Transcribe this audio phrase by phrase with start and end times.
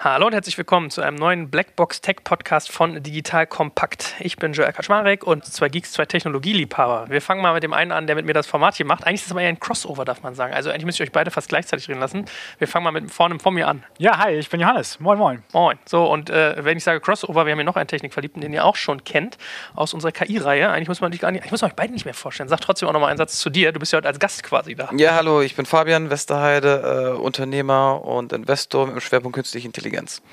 [0.00, 4.14] Hallo und herzlich willkommen zu einem neuen Blackbox Tech Podcast von Digital Kompakt.
[4.20, 7.06] Ich bin Joel Kaczmarek und zwei Geeks, zwei Technologieliebhaber.
[7.08, 9.04] Wir fangen mal mit dem einen an, der mit mir das Format hier macht.
[9.04, 10.54] Eigentlich ist es aber eher ein Crossover, darf man sagen.
[10.54, 12.26] Also eigentlich müsst ihr euch beide fast gleichzeitig reden lassen.
[12.58, 13.82] Wir fangen mal mit vorne von mir an.
[13.98, 15.00] Ja, hi, ich bin Johannes.
[15.00, 15.42] Moin, moin.
[15.52, 15.80] Moin.
[15.84, 18.64] So, und äh, wenn ich sage Crossover, wir haben hier noch einen Technikverliebten, den ihr
[18.64, 19.36] auch schon kennt,
[19.74, 20.70] aus unserer KI-Reihe.
[20.70, 22.48] Eigentlich muss man dich gar nicht, ich muss euch beide nicht mehr vorstellen.
[22.48, 23.72] Sag trotzdem auch noch mal einen Satz zu dir.
[23.72, 24.90] Du bist ja heute als Gast quasi da.
[24.96, 29.87] Ja, hallo, ich bin Fabian Westerheide, äh, Unternehmer und Investor mit dem Schwerpunkt Künstliche Intelligenz.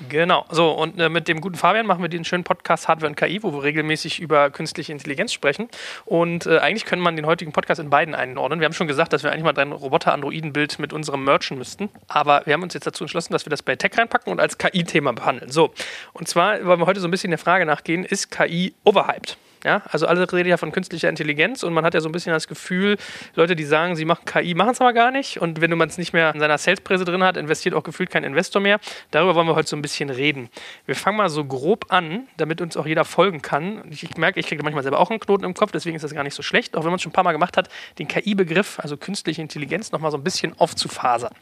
[0.08, 0.44] Genau.
[0.50, 3.42] So, und äh, mit dem guten Fabian machen wir den schönen Podcast Hardware und KI,
[3.42, 5.68] wo wir regelmäßig über künstliche Intelligenz sprechen.
[6.04, 8.60] Und äh, eigentlich könnte man den heutigen Podcast in beiden einordnen.
[8.60, 11.88] Wir haben schon gesagt, dass wir eigentlich mal dein Roboter-Androiden-Bild mit unserem merchen müssten.
[12.08, 14.58] Aber wir haben uns jetzt dazu entschlossen, dass wir das bei Tech reinpacken und als
[14.58, 15.50] KI-Thema behandeln.
[15.50, 15.72] So,
[16.12, 19.36] und zwar wollen wir heute so ein bisschen der Frage nachgehen, ist KI overhyped?
[19.66, 22.32] Ja, also alle reden ja von künstlicher Intelligenz und man hat ja so ein bisschen
[22.32, 22.98] das Gefühl,
[23.34, 25.40] Leute, die sagen, sie machen KI, machen es aber gar nicht.
[25.40, 28.22] Und wenn man es nicht mehr in seiner Sales-Präse drin hat, investiert auch gefühlt kein
[28.22, 28.78] Investor mehr.
[29.10, 30.50] Darüber wollen wir heute so ein bisschen reden.
[30.84, 33.82] Wir fangen mal so grob an, damit uns auch jeder folgen kann.
[33.90, 36.14] Ich, ich merke, ich kriege manchmal selber auch einen Knoten im Kopf, deswegen ist das
[36.14, 38.06] gar nicht so schlecht, auch wenn man es schon ein paar Mal gemacht hat, den
[38.06, 41.34] KI-Begriff, also künstliche Intelligenz, nochmal so ein bisschen aufzufasern.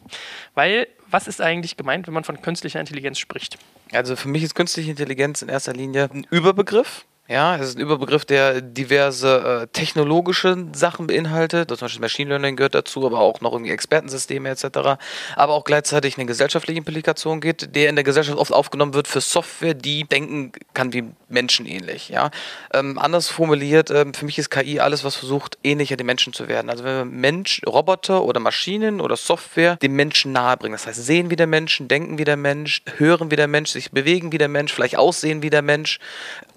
[0.55, 3.59] Weil, was ist eigentlich gemeint, wenn man von künstlicher Intelligenz spricht?
[3.93, 7.81] Also für mich ist künstliche Intelligenz in erster Linie ein Überbegriff ja, es ist ein
[7.81, 11.71] Überbegriff, der diverse äh, technologische Sachen beinhaltet.
[11.71, 15.01] Zum Beispiel Machine Learning gehört dazu, aber auch noch irgendwie Expertensysteme etc.
[15.35, 19.23] Aber auch gleichzeitig eine gesellschaftliche Implikation geht, der in der Gesellschaft oft aufgenommen wird für
[19.23, 22.11] Software, die denken kann wie Menschen ähnlich.
[22.11, 22.31] Ja?
[22.75, 26.47] Ähm, anders formuliert, ähm, für mich ist KI alles, was versucht, ähnlicher den Menschen zu
[26.47, 26.69] werden.
[26.69, 31.31] Also wenn wir Mensch, Roboter oder Maschinen oder Software dem Menschen nahebringen, das heißt sehen
[31.31, 34.49] wie der Mensch, denken wie der Mensch, hören wie der Mensch, sich bewegen wie der
[34.49, 35.99] Mensch, vielleicht aussehen wie der Mensch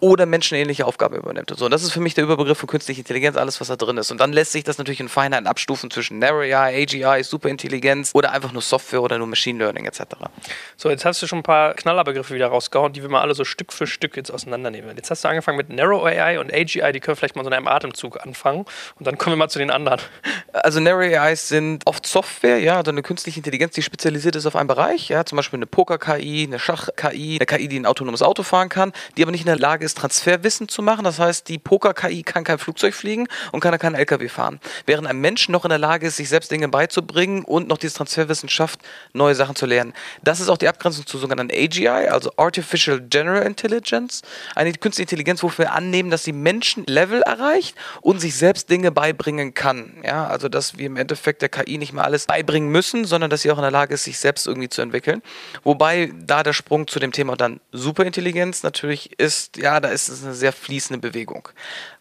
[0.02, 1.52] oder Menschen ähnliche Aufgaben übernimmt.
[1.52, 3.76] Und so, und das ist für mich der Überbegriff von künstlicher Intelligenz, alles, was da
[3.76, 4.12] drin ist.
[4.12, 8.32] Und dann lässt sich das natürlich in Feinheiten abstufen zwischen Narrow AI, AGI, Superintelligenz oder
[8.32, 10.02] einfach nur Software oder nur Machine Learning etc.
[10.76, 13.44] So, jetzt hast du schon ein paar Knallerbegriffe wieder rausgehauen, die wir mal alle so
[13.44, 14.96] Stück für Stück jetzt auseinandernehmen.
[14.96, 17.54] Jetzt hast du angefangen mit Narrow AI und AGI, die können vielleicht mal so in
[17.54, 18.66] einem Atemzug anfangen.
[18.98, 20.00] Und dann kommen wir mal zu den anderen.
[20.54, 24.56] Also Narrow AIs sind oft Software, ja, also eine künstliche Intelligenz, die spezialisiert ist auf
[24.56, 28.44] einen Bereich, ja, zum Beispiel eine Poker-KI, eine Schach-KI, eine KI, die ein autonomes Auto
[28.44, 31.04] fahren kann, die aber nicht in der Lage ist, Transferwissen zu machen.
[31.04, 34.60] Das heißt, die Poker-KI kann kein Flugzeug fliegen und kann keinen LKW fahren.
[34.86, 37.96] Während ein Mensch noch in der Lage ist, sich selbst Dinge beizubringen und noch dieses
[37.96, 38.80] Transferwissen schafft,
[39.14, 39.94] neue Sachen zu lernen.
[40.24, 44.22] Das ist auch die Abgrenzung zu sogenannten AGI, also Artificial General Intelligence.
[44.56, 49.54] Eine künstliche Intelligenz, wofür wir annehmen, dass sie Menschenlevel erreicht und sich selbst Dinge beibringen
[49.54, 49.94] kann.
[50.04, 53.42] Ja, also dass wir im Endeffekt der KI nicht mal alles beibringen müssen, sondern dass
[53.42, 55.22] sie auch in der Lage ist, sich selbst irgendwie zu entwickeln.
[55.64, 60.24] Wobei da der Sprung zu dem Thema dann Superintelligenz natürlich ist, ja, da ist es
[60.24, 61.50] eine sehr fließende Bewegung.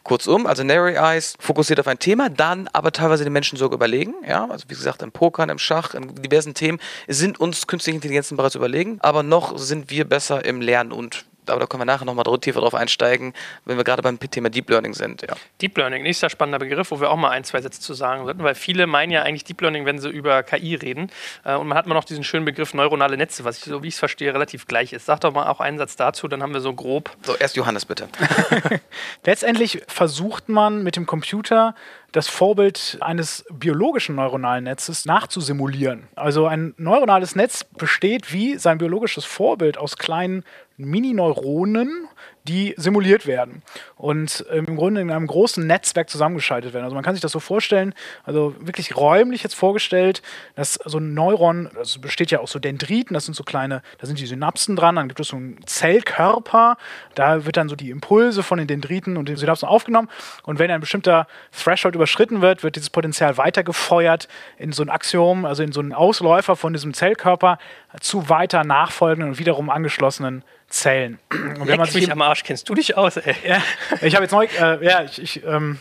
[0.04, 4.14] Kurzum, also Narrow Eyes fokussiert auf ein Thema, dann aber teilweise den Menschen sogar überlegen.
[4.26, 8.36] Ja, also wie gesagt, im Pokern, im Schach, in diversen Themen sind uns künstliche Intelligenzen
[8.36, 12.04] bereits überlegen, aber noch sind wir besser im Lernen und aber da können wir nachher
[12.04, 13.32] nochmal tiefer drauf einsteigen,
[13.64, 15.22] wenn wir gerade beim Thema Deep Learning sind.
[15.22, 15.34] Ja.
[15.60, 18.42] Deep Learning, nächster spannender Begriff, wo wir auch mal ein, zwei Sätze zu sagen sollten,
[18.42, 21.10] weil viele meinen ja eigentlich Deep Learning, wenn sie über KI reden.
[21.44, 23.88] Äh, und man hat immer noch diesen schönen Begriff neuronale Netze, was ich, so wie
[23.88, 25.06] ich es verstehe, relativ gleich ist.
[25.06, 27.10] Sag doch mal auch einen Satz dazu, dann haben wir so grob.
[27.22, 28.08] So, erst Johannes bitte.
[29.24, 31.74] Letztendlich versucht man mit dem Computer
[32.16, 36.08] das Vorbild eines biologischen neuronalen Netzes nachzusimulieren.
[36.16, 40.42] Also ein neuronales Netz besteht wie sein biologisches Vorbild aus kleinen
[40.78, 42.08] Mini-Neuronen,
[42.46, 43.62] die simuliert werden
[43.96, 46.84] und ähm, im Grunde in einem großen Netzwerk zusammengeschaltet werden.
[46.84, 50.22] Also man kann sich das so vorstellen, also wirklich räumlich jetzt vorgestellt,
[50.54, 54.06] dass so ein Neuron, das besteht ja aus so Dendriten, das sind so kleine, da
[54.06, 56.76] sind die Synapsen dran, dann gibt es so einen Zellkörper,
[57.14, 60.08] da wird dann so die Impulse von den Dendriten und den Synapsen aufgenommen
[60.44, 64.28] und wenn ein bestimmter Threshold überschritten wird, wird dieses Potenzial weitergefeuert
[64.58, 67.58] in so ein Axiom, also in so einen Ausläufer von diesem Zellkörper
[68.00, 71.18] zu weiter nachfolgenden und wiederum angeschlossenen Zellen.
[71.30, 73.34] Und wenn man sich am Arsch, kennst du dich aus, ey.
[73.46, 73.62] Ja,
[74.02, 75.78] ich habe jetzt neu, äh, ja, ich, ich ähm,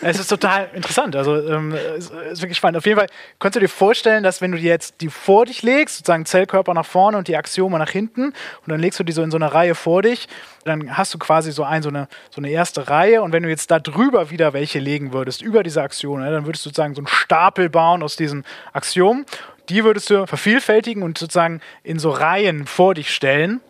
[0.00, 1.16] es ist total interessant.
[1.16, 2.78] Also ähm, es ist wirklich spannend.
[2.78, 5.62] Auf jeden Fall könntest du dir vorstellen, dass wenn du die jetzt die vor dich
[5.62, 8.34] legst, sozusagen Zellkörper nach vorne und die Axiome nach hinten, und
[8.66, 10.28] dann legst du die so in so eine Reihe vor dich,
[10.64, 13.22] dann hast du quasi so, ein, so, eine, so eine erste Reihe.
[13.22, 16.64] Und wenn du jetzt da drüber wieder welche legen würdest, über diese Axiome, dann würdest
[16.64, 19.26] du sozusagen so einen Stapel bauen aus diesen Axiomen.
[19.68, 23.60] Die würdest du vervielfältigen und sozusagen in so Reihen vor dich stellen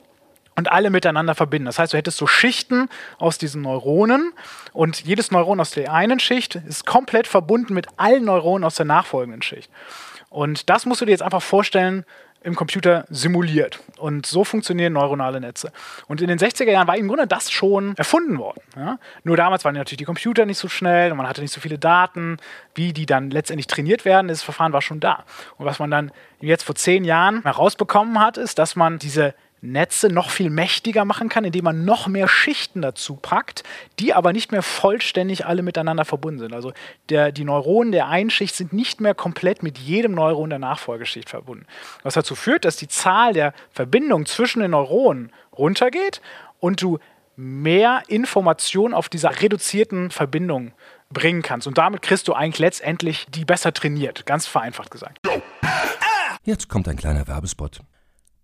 [0.56, 1.66] und alle miteinander verbinden.
[1.66, 2.88] Das heißt, du hättest so Schichten
[3.18, 4.32] aus diesen Neuronen
[4.72, 8.86] und jedes Neuron aus der einen Schicht ist komplett verbunden mit allen Neuronen aus der
[8.86, 9.70] nachfolgenden Schicht.
[10.30, 12.04] Und das musst du dir jetzt einfach vorstellen,
[12.46, 13.80] im Computer simuliert.
[13.98, 15.72] Und so funktionieren neuronale Netze.
[16.06, 18.60] Und in den 60er Jahren war im Grunde das schon erfunden worden.
[18.76, 18.98] Ja?
[19.24, 21.76] Nur damals waren natürlich die Computer nicht so schnell und man hatte nicht so viele
[21.76, 22.36] Daten,
[22.76, 24.28] wie die dann letztendlich trainiert werden.
[24.28, 25.24] Das Verfahren war schon da.
[25.58, 30.08] Und was man dann jetzt vor zehn Jahren herausbekommen hat, ist, dass man diese Netze
[30.08, 33.64] noch viel mächtiger machen kann, indem man noch mehr Schichten dazu packt,
[33.98, 36.54] die aber nicht mehr vollständig alle miteinander verbunden sind.
[36.54, 36.72] Also
[37.08, 41.30] der, die Neuronen der einen Schicht sind nicht mehr komplett mit jedem Neuron der Nachfolgeschicht
[41.30, 41.66] verbunden.
[42.02, 46.20] Was dazu führt, dass die Zahl der Verbindungen zwischen den Neuronen runtergeht
[46.60, 46.98] und du
[47.36, 50.72] mehr Information auf dieser reduzierten Verbindung
[51.10, 51.66] bringen kannst.
[51.66, 55.18] Und damit kriegst du eigentlich letztendlich die besser trainiert, ganz vereinfacht gesagt.
[56.44, 57.80] Jetzt kommt ein kleiner Werbespot.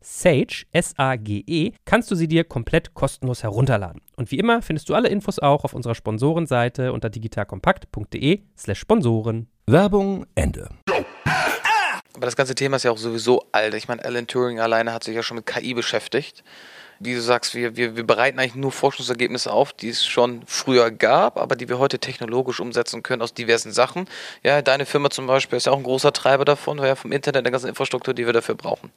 [0.00, 4.00] Sage, S-A-G-E, kannst du sie dir komplett kostenlos herunterladen.
[4.16, 9.48] Und wie immer findest du alle Infos auch auf unserer Sponsorenseite unter digitalkompakt.de slash Sponsoren.
[9.66, 10.68] Werbung Ende.
[12.14, 13.74] Aber das ganze Thema ist ja auch sowieso alt.
[13.74, 16.42] Ich meine, Alan Turing alleine hat sich ja schon mit KI beschäftigt.
[17.00, 20.90] Wie du sagst, wir, wir, wir bereiten eigentlich nur Forschungsergebnisse auf, die es schon früher
[20.90, 24.08] gab, aber die wir heute technologisch umsetzen können aus diversen Sachen.
[24.42, 27.12] Ja, deine Firma zum Beispiel ist ja auch ein großer Treiber davon, weil ja vom
[27.12, 28.90] Internet der ganzen Infrastruktur, die wir dafür brauchen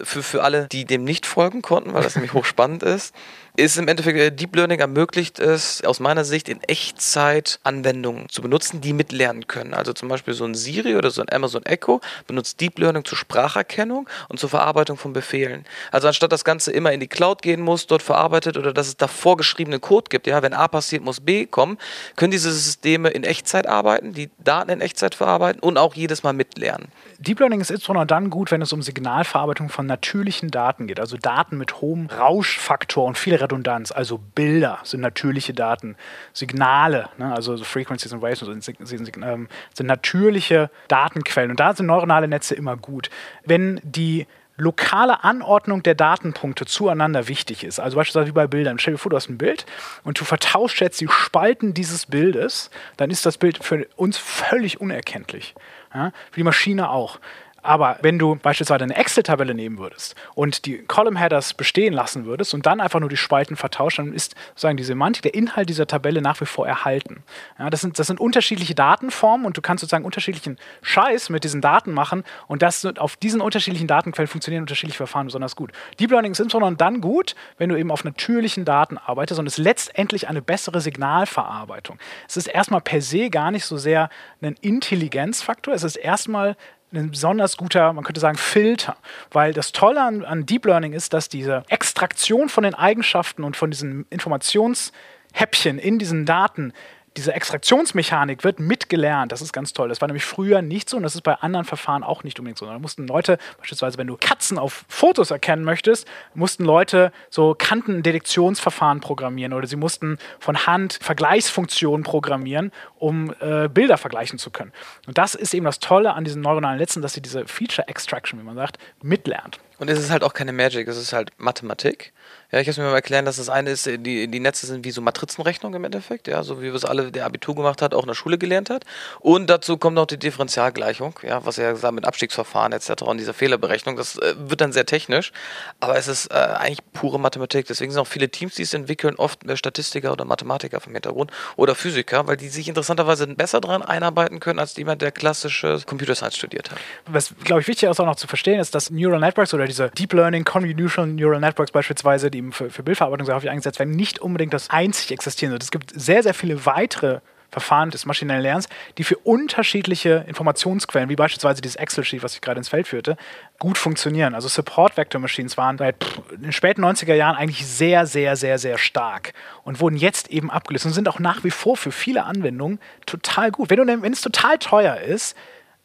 [0.00, 3.14] für, für alle, die dem nicht folgen konnten, weil das nämlich hochspannend ist,
[3.56, 8.42] ist im Endeffekt äh, Deep Learning ermöglicht es aus meiner Sicht in Echtzeit Anwendungen zu
[8.42, 9.74] benutzen, die mitlernen können.
[9.74, 13.16] Also zum Beispiel so ein Siri oder so ein Amazon Echo benutzt Deep Learning zur
[13.16, 15.66] Spracherkennung und zur Verarbeitung von Befehlen.
[15.92, 18.96] Also anstatt das Ganze immer in die Cloud gehen muss, dort verarbeitet oder dass es
[18.96, 21.78] da vorgeschriebene Code gibt, ja, wenn A passiert, muss B kommen,
[22.16, 26.32] können diese Systeme in Echtzeit arbeiten, die Daten in Echtzeit verarbeiten und auch jedes Mal
[26.32, 26.88] mitlernen.
[27.20, 31.16] Deep Learning ist insbesondere dann gut, wenn es um Signalverarbeitung von natürlichen Daten geht, also
[31.16, 35.96] Daten mit hohem Rauschfaktor und viel Redundanz, also Bilder sind natürliche Daten,
[36.32, 41.74] Signale, ne, also so Frequencies und Waves sind, sind, ähm, sind natürliche Datenquellen und da
[41.74, 43.10] sind neuronale Netze immer gut.
[43.44, 44.26] Wenn die
[44.56, 47.80] lokale Anordnung der Datenpunkte zueinander wichtig ist.
[47.80, 48.78] Also beispielsweise wie bei Bildern.
[48.78, 49.66] Stell dir vor, du hast ein Bild
[50.04, 54.80] und du vertauschst jetzt die Spalten dieses Bildes, dann ist das Bild für uns völlig
[54.80, 55.54] unerkenntlich.
[55.92, 56.12] Ja?
[56.30, 57.18] Für die Maschine auch.
[57.64, 62.66] Aber wenn du beispielsweise eine Excel-Tabelle nehmen würdest und die Column-Headers bestehen lassen würdest und
[62.66, 66.20] dann einfach nur die Spalten vertauscht, dann ist sozusagen die Semantik, der Inhalt dieser Tabelle
[66.20, 67.22] nach wie vor erhalten.
[67.58, 71.62] Ja, das, sind, das sind unterschiedliche Datenformen und du kannst sozusagen unterschiedlichen Scheiß mit diesen
[71.62, 75.72] Daten machen und das auf diesen unterschiedlichen Datenquellen funktionieren unterschiedliche Verfahren besonders gut.
[75.98, 79.58] Deep Learning ist insbesondere dann gut, wenn du eben auf natürlichen Daten arbeitest und es
[79.58, 81.98] ist letztendlich eine bessere Signalverarbeitung.
[82.28, 84.10] Es ist erstmal per se gar nicht so sehr
[84.42, 86.56] ein Intelligenzfaktor, es ist erstmal
[86.96, 88.96] ein besonders guter, man könnte sagen, Filter.
[89.30, 93.56] Weil das Tolle an, an Deep Learning ist, dass diese Extraktion von den Eigenschaften und
[93.56, 96.72] von diesen Informationshäppchen in diesen Daten
[97.16, 99.30] diese Extraktionsmechanik wird mitgelernt.
[99.30, 99.88] Das ist ganz toll.
[99.88, 102.58] Das war nämlich früher nicht so und das ist bei anderen Verfahren auch nicht unbedingt
[102.58, 102.66] so.
[102.66, 109.00] Da mussten Leute, beispielsweise, wenn du Katzen auf Fotos erkennen möchtest, mussten Leute so Kantendetektionsverfahren
[109.00, 114.72] programmieren oder sie mussten von Hand Vergleichsfunktionen programmieren, um äh, Bilder vergleichen zu können.
[115.06, 118.40] Und das ist eben das Tolle an diesen neuronalen Netzen, dass sie diese Feature Extraction,
[118.40, 119.60] wie man sagt, mitlernt.
[119.78, 122.12] Und es ist halt auch keine Magic, es ist halt Mathematik.
[122.52, 124.90] Ja, ich muss mir mal erklären, dass das eine ist, die, die Netze sind wie
[124.90, 128.02] so Matrizenrechnung im Endeffekt, ja, so wie wir es alle, der Abitur gemacht hat, auch
[128.02, 128.84] in der Schule gelernt hat.
[129.20, 133.02] Und dazu kommt noch die Differentialgleichung, ja, was er gesagt mit Abstiegsverfahren etc.
[133.02, 133.96] und dieser Fehlerberechnung.
[133.96, 135.32] Das äh, wird dann sehr technisch,
[135.80, 137.66] aber es ist äh, eigentlich pure Mathematik.
[137.66, 141.32] Deswegen sind auch viele Teams, die es entwickeln, oft äh, Statistiker oder Mathematiker vom Hintergrund
[141.56, 146.14] oder Physiker, weil die sich interessanterweise besser daran einarbeiten können, als jemand, der klassische Computer
[146.14, 146.78] Science studiert hat.
[147.06, 149.90] Was, glaube ich, wichtig ist auch noch zu verstehen, ist, dass Neural Networks oder diese
[149.90, 154.18] Deep Learning Convolutional Neural Networks beispielsweise, die für, für Bildverarbeitung sehr häufig eingesetzt werden, nicht
[154.18, 155.58] unbedingt das einzig existierende.
[155.60, 157.20] Es gibt sehr, sehr viele weitere
[157.54, 162.58] Verfahren des maschinellen Lernens, die für unterschiedliche Informationsquellen, wie beispielsweise dieses Excel-Sheet, was ich gerade
[162.58, 163.16] ins Feld führte,
[163.60, 164.34] gut funktionieren.
[164.34, 165.94] Also Support-Vector-Machines waren seit
[166.34, 170.50] in den späten 90er Jahren eigentlich sehr, sehr, sehr, sehr stark und wurden jetzt eben
[170.50, 173.70] abgelöst und sind auch nach wie vor für viele Anwendungen total gut.
[173.70, 175.36] Wenn, du, wenn es total teuer ist,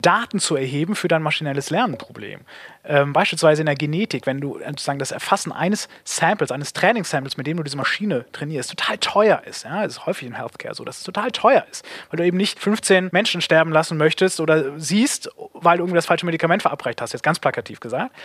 [0.02, 2.42] Daten zu erheben für dein maschinelles Lernenproblem.
[2.86, 7.48] Ähm, beispielsweise in der Genetik, wenn du sozusagen das Erfassen eines Samples, eines Trainingssamples, mit
[7.48, 9.66] dem du diese Maschine trainierst, total teuer ist.
[9.66, 9.84] Ja?
[9.84, 12.60] Das ist häufig in Healthcare so, dass es total teuer ist, weil du eben nicht
[12.60, 17.12] 15 Menschen sterben lassen möchtest oder siehst, weil du irgendwie das falsche Medikament verabreicht hast,
[17.12, 18.16] jetzt ganz plakativ gesagt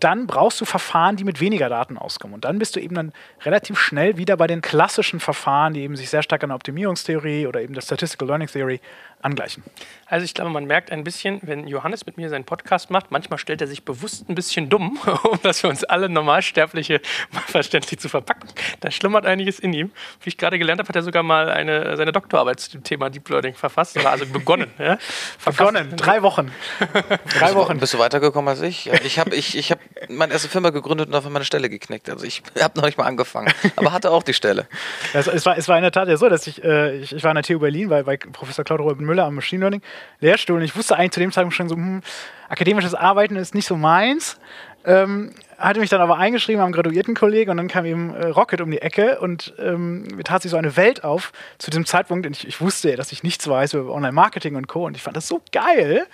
[0.00, 2.34] dann brauchst du Verfahren, die mit weniger Daten auskommen.
[2.34, 3.12] Und dann bist du eben dann
[3.42, 7.46] relativ schnell wieder bei den klassischen Verfahren, die eben sich sehr stark an der Optimierungstheorie
[7.46, 8.80] oder eben der Statistical Learning Theory
[9.22, 9.62] angleichen.
[10.06, 13.38] Also ich glaube, man merkt ein bisschen, wenn Johannes mit mir seinen Podcast macht, manchmal
[13.38, 17.00] stellt er sich bewusst ein bisschen dumm, um das für uns alle Normalsterbliche
[17.46, 18.48] verständlich zu verpacken.
[18.80, 19.90] Da schlummert einiges in ihm.
[20.20, 23.08] Wie ich gerade gelernt habe, hat er sogar mal eine, seine Doktorarbeit zu dem Thema
[23.08, 24.70] Deep Learning verfasst, oder also begonnen.
[24.78, 24.98] Ja?
[25.44, 26.50] Begonnen, drei Wochen.
[27.38, 27.78] drei Wochen.
[27.78, 28.86] Bist du weitergekommen als ich?
[28.86, 32.10] Ja, ich habe ich, ich hab meine erste Firma gegründet und auf meine Stelle geknickt.
[32.10, 34.66] Also ich habe noch nicht mal angefangen, aber hatte auch die Stelle.
[35.14, 37.22] Es, es, war, es war in der Tat ja so, dass ich, äh, ich, ich
[37.22, 39.82] war an der TU Berlin, weil bei Professor Claude Robin Müller am Machine Learning
[40.20, 42.00] Lehrstuhl und ich wusste eigentlich zu dem Zeitpunkt schon so, hm,
[42.48, 44.38] akademisches Arbeiten ist nicht so meins.
[44.84, 48.70] Ähm, hatte mich dann aber eingeschrieben am Graduiertenkolleg und dann kam eben äh, Rocket um
[48.70, 52.26] die Ecke und ähm, mir tat sich so eine Welt auf zu diesem Zeitpunkt.
[52.26, 54.86] Und ich, ich wusste ja, dass ich nichts weiß über Online-Marketing und Co.
[54.86, 56.06] Und ich fand das so geil,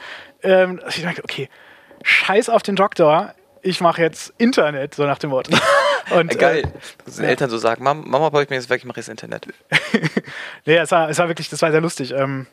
[0.43, 1.49] ähm, dass ich dachte, okay,
[2.03, 5.49] scheiß auf den Doktor, ich mache jetzt Internet, so nach dem Wort.
[6.11, 6.63] Und, äh, Geil.
[7.05, 7.25] Dass ja.
[7.25, 9.47] Eltern so sagen, Mama, Mama brauche ich mir jetzt weg, ich mache jetzt Internet.
[10.65, 12.13] nee, es war, es war wirklich, das war sehr lustig.
[12.13, 12.47] Ähm,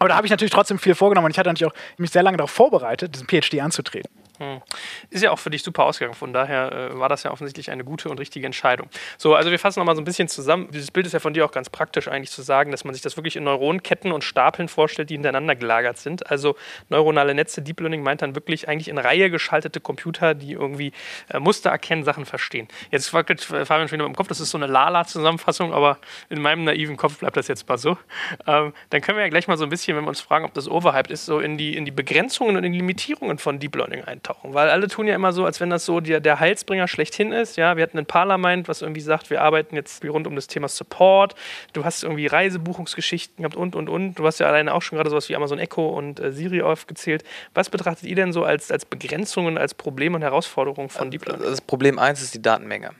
[0.00, 2.22] aber da habe ich natürlich trotzdem viel vorgenommen und ich hatte natürlich auch mich sehr
[2.22, 4.10] lange darauf vorbereitet, diesen PhD anzutreten.
[4.40, 4.62] Hm.
[5.10, 6.14] Ist ja auch für dich super ausgegangen.
[6.14, 8.88] Von daher äh, war das ja offensichtlich eine gute und richtige Entscheidung.
[9.18, 10.68] So, also wir fassen nochmal so ein bisschen zusammen.
[10.72, 13.02] Dieses Bild ist ja von dir auch ganz praktisch eigentlich zu sagen, dass man sich
[13.02, 16.30] das wirklich in Neuronenketten und Stapeln vorstellt, die hintereinander gelagert sind.
[16.30, 16.56] Also
[16.88, 20.92] neuronale Netze, Deep Learning meint dann wirklich eigentlich in Reihe geschaltete Computer, die irgendwie
[21.28, 22.68] äh, Muster erkennen, Sachen verstehen.
[22.90, 25.98] Jetzt wackelt Fabian schon wieder im Kopf, das ist so eine Lala-Zusammenfassung, aber
[26.30, 27.98] in meinem naiven Kopf bleibt das jetzt mal so.
[28.46, 30.54] Ähm, dann können wir ja gleich mal so ein bisschen, wenn wir uns fragen, ob
[30.54, 33.76] das overhyped ist, so in die, in die Begrenzungen und in die Limitierungen von Deep
[33.76, 36.40] Learning eintauchen eintauchen, weil alle tun ja immer so, als wenn das so der, der
[36.40, 37.56] Heilsbringer schlechthin ist.
[37.56, 40.68] Ja, wir hatten ein Parlament, was irgendwie sagt, wir arbeiten jetzt rund um das Thema
[40.68, 41.34] Support.
[41.72, 44.14] Du hast irgendwie Reisebuchungsgeschichten gehabt und und und.
[44.14, 47.24] Du hast ja alleine auch schon gerade sowas wie Amazon Echo und äh, Siri aufgezählt.
[47.54, 51.48] Was betrachtet ihr denn so als, als Begrenzungen, als Probleme und Herausforderungen von Deep Learning?
[51.48, 52.90] Das Problem eins ist die Datenmenge.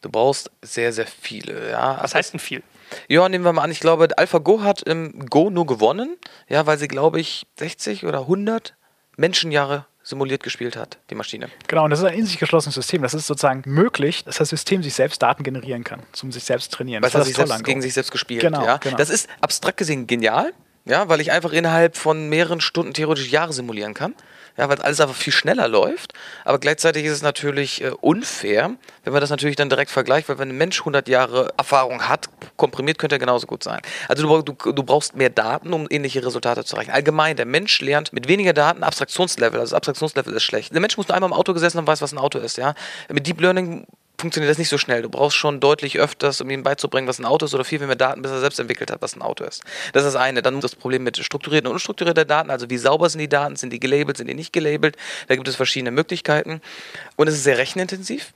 [0.00, 1.70] Du brauchst sehr, sehr viele.
[1.70, 1.98] Ja.
[2.00, 2.62] Was heißt denn viel?
[3.08, 6.16] Ja, nehmen wir mal an, ich glaube, AlphaGo hat im Go nur gewonnen,
[6.48, 8.76] ja, weil sie, glaube ich, 60 oder 100
[9.18, 11.48] Menschenjahre simuliert gespielt hat, die Maschine.
[11.66, 13.02] Genau, und das ist ein in sich geschlossenes System.
[13.02, 16.72] Das ist sozusagen möglich, dass das System sich selbst Daten generieren kann, zum sich selbst
[16.72, 17.02] trainieren.
[17.02, 18.40] Weil das hat sich selbst gegen sich selbst gespielt.
[18.40, 18.78] Genau, ja?
[18.78, 18.96] genau.
[18.96, 20.54] Das ist abstrakt gesehen genial,
[20.86, 24.14] ja, weil ich einfach innerhalb von mehreren Stunden theoretisch Jahre simulieren kann
[24.58, 26.12] ja, weil alles einfach viel schneller läuft.
[26.44, 28.72] Aber gleichzeitig ist es natürlich äh, unfair,
[29.04, 32.28] wenn man das natürlich dann direkt vergleicht, weil wenn ein Mensch 100 Jahre Erfahrung hat,
[32.56, 33.80] komprimiert könnte er genauso gut sein.
[34.08, 36.90] Also du, du, du brauchst mehr Daten, um ähnliche Resultate zu erreichen.
[36.90, 39.60] Allgemein, der Mensch lernt mit weniger Daten Abstraktionslevel.
[39.60, 40.74] Also das Abstraktionslevel ist schlecht.
[40.74, 42.58] Der Mensch muss nur einmal im Auto gesessen und weiß, was ein Auto ist.
[42.58, 42.74] Ja?
[43.08, 43.86] Mit Deep Learning
[44.18, 45.02] funktioniert das nicht so schnell.
[45.02, 47.86] Du brauchst schon deutlich öfters, um ihm beizubringen, was ein Auto ist, oder viel, viel
[47.86, 49.62] mehr Daten, bis er selbst entwickelt hat, was ein Auto ist.
[49.92, 50.42] Das ist das eine.
[50.42, 53.72] Dann das Problem mit strukturierten und unstrukturierten Daten, also wie sauber sind die Daten, sind
[53.72, 54.96] die gelabelt, sind die nicht gelabelt.
[55.28, 56.60] Da gibt es verschiedene Möglichkeiten.
[57.16, 58.32] Und es ist sehr rechenintensiv.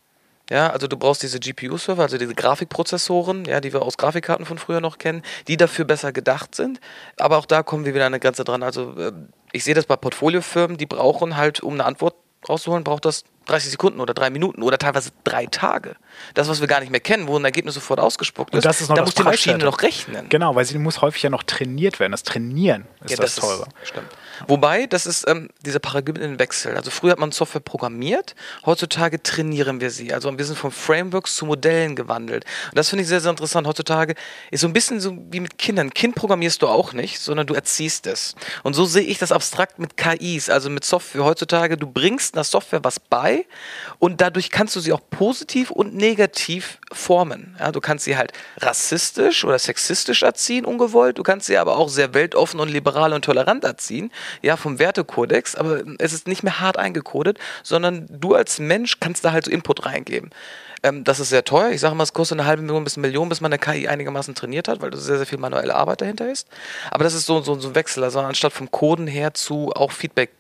[0.51, 4.59] Ja, also du brauchst diese GPU-Server, also diese Grafikprozessoren, ja, die wir aus Grafikkarten von
[4.59, 6.81] früher noch kennen, die dafür besser gedacht sind.
[7.17, 8.63] Aber auch da kommen wir wieder an eine Grenze dran.
[8.63, 9.13] Also äh,
[9.53, 12.17] ich sehe das bei Portfoliofirmen, die brauchen halt, um eine Antwort
[12.49, 15.97] rauszuholen, braucht das 30 Sekunden oder drei Minuten oder teilweise drei Tage.
[16.35, 18.89] Das, was wir gar nicht mehr kennen, wo ein Ergebnis sofort ausgespuckt ist, das ist
[18.89, 20.29] noch da muss die Maschine noch rechnen.
[20.29, 22.13] Genau, weil sie muss häufig ja noch trainiert werden.
[22.13, 23.67] Das Trainieren ist ja, das, das teure.
[23.85, 24.09] stimmt.
[24.49, 26.77] Wobei, das ist ähm, dieser Paradigmenwechsel.
[26.77, 28.35] Also früher hat man Software programmiert,
[28.67, 30.13] heutzutage trainieren wir sie.
[30.13, 32.45] Also wir sind von Frameworks zu Modellen gewandelt.
[32.71, 33.67] Und das finde ich sehr, sehr interessant.
[33.67, 34.15] Heutzutage
[34.51, 35.91] ist so ein bisschen so wie mit Kindern.
[35.91, 38.35] Kind programmierst du auch nicht, sondern du erziehst es.
[38.63, 41.25] Und so sehe ich das abstrakt mit KIs, also mit Software.
[41.25, 43.47] Heutzutage, du bringst einer Software was bei
[43.99, 47.57] und dadurch kannst du sie auch positiv und negativ formen.
[47.59, 51.19] Ja, du kannst sie halt rassistisch oder sexistisch erziehen, ungewollt.
[51.19, 54.11] Du kannst sie aber auch sehr weltoffen und liberal und tolerant erziehen
[54.43, 59.25] ja, vom Wertekodex, aber es ist nicht mehr hart eingekodet, sondern du als Mensch kannst
[59.25, 60.31] da halt so Input reingeben.
[60.83, 61.71] Ähm, das ist sehr teuer.
[61.71, 63.89] Ich sage mal, es kostet eine halbe Million bis eine Million, bis man eine KI
[63.89, 66.49] einigermaßen trainiert hat, weil da sehr, sehr viel manuelle Arbeit dahinter ist.
[66.91, 69.93] Aber das ist so, so, so ein Wechsel, also anstatt vom Coden her zu auch
[69.93, 70.31] Feedback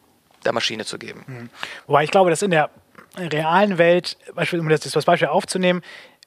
[0.44, 1.24] der Maschine zu geben.
[1.26, 1.50] Mhm.
[1.86, 2.70] Wobei ich glaube, dass in der
[3.16, 4.16] realen Welt,
[4.52, 5.82] um das Beispiel aufzunehmen,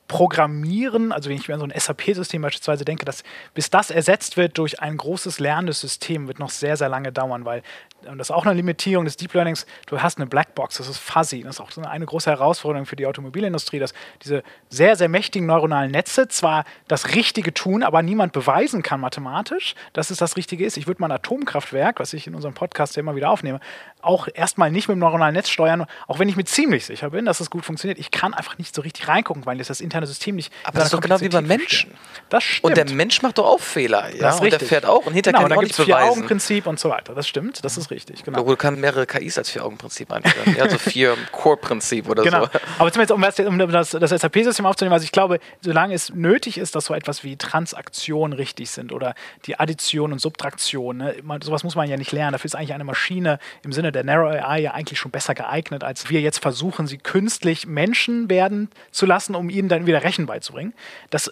[0.07, 4.37] Programmieren, also wenn ich mir an so ein SAP-System beispielsweise denke, dass bis das ersetzt
[4.37, 7.63] wird durch ein großes lernendes System, wird noch sehr, sehr lange dauern, weil
[8.09, 10.97] und das ist auch eine Limitierung des Deep Learnings, du hast eine Blackbox, das ist
[10.97, 11.43] fuzzy.
[11.43, 13.93] Das ist auch eine große Herausforderung für die Automobilindustrie, dass
[14.23, 19.75] diese sehr, sehr mächtigen neuronalen Netze zwar das Richtige tun, aber niemand beweisen kann mathematisch,
[19.93, 20.77] dass es das Richtige ist.
[20.77, 23.59] Ich würde mal ein Atomkraftwerk, was ich in unserem Podcast ja immer wieder aufnehme,
[24.01, 27.25] auch erstmal nicht mit dem neuronalen Netz steuern, auch wenn ich mir ziemlich sicher bin,
[27.25, 27.99] dass es gut funktioniert.
[27.99, 30.53] Ich kann einfach nicht so richtig reingucken, weil das interne System nicht.
[30.63, 31.91] Aber das ist doch genau wie beim Menschen.
[32.29, 32.63] Das stimmt.
[32.63, 34.13] Und der Mensch macht doch auch Fehler.
[34.13, 34.21] Ja?
[34.21, 36.13] Das ist und der fährt auch und hinterher genau, kann ich auch nicht beweisen.
[36.13, 37.15] Vier-Augen-Prinzip und so weiter.
[37.15, 37.94] Das stimmt, das ist richtig.
[38.25, 38.39] Genau.
[38.39, 40.55] Obwohl, du kannst mehrere KIs als Vier-Augen-Prinzip einführen.
[40.57, 42.45] ja, so vier Core-Prinzip oder Genau.
[42.45, 42.49] so.
[42.79, 46.57] Aber zumindest, um das, um das, das SAP-System aufzunehmen, also ich glaube, solange es nötig
[46.57, 51.63] ist, dass so etwas wie Transaktionen richtig sind oder die Addition und Subtraktion, ne, sowas
[51.63, 52.33] muss man ja nicht lernen.
[52.33, 55.83] Dafür ist eigentlich eine Maschine im Sinne der Narrow AI ja eigentlich schon besser geeignet,
[55.83, 60.25] als wir jetzt versuchen, sie künstlich Menschen werden zu lassen, um ihnen dann wieder Rechen
[60.25, 60.73] beizubringen.
[61.09, 61.31] Das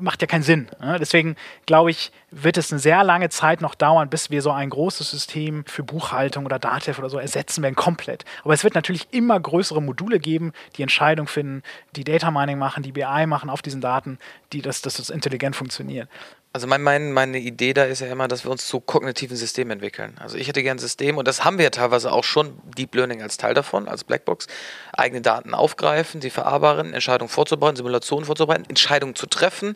[0.00, 0.68] macht ja keinen Sinn.
[0.80, 0.98] Ne?
[0.98, 4.70] Deswegen glaube ich, wird es eine sehr lange Zeit noch dauern, bis wir so ein
[4.70, 8.24] großes System für Buchhaltung oder Datev oder so ersetzen werden, komplett.
[8.44, 11.62] Aber es wird natürlich immer größere Module geben, die Entscheidungen finden,
[11.96, 14.18] die Data Mining machen, die BI machen auf diesen Daten,
[14.52, 16.08] die das, dass das intelligent funktioniert.
[16.54, 19.72] Also mein, mein, meine Idee da ist ja immer, dass wir uns zu kognitiven Systemen
[19.72, 20.14] entwickeln.
[20.20, 22.94] Also ich hätte gern ein System, und das haben wir ja teilweise auch schon, Deep
[22.94, 24.46] Learning als Teil davon, als Blackbox,
[24.92, 29.74] eigene Daten aufgreifen, sie verarbeiten, Entscheidungen vorzubereiten, Simulationen vorzubereiten, Entscheidungen zu treffen,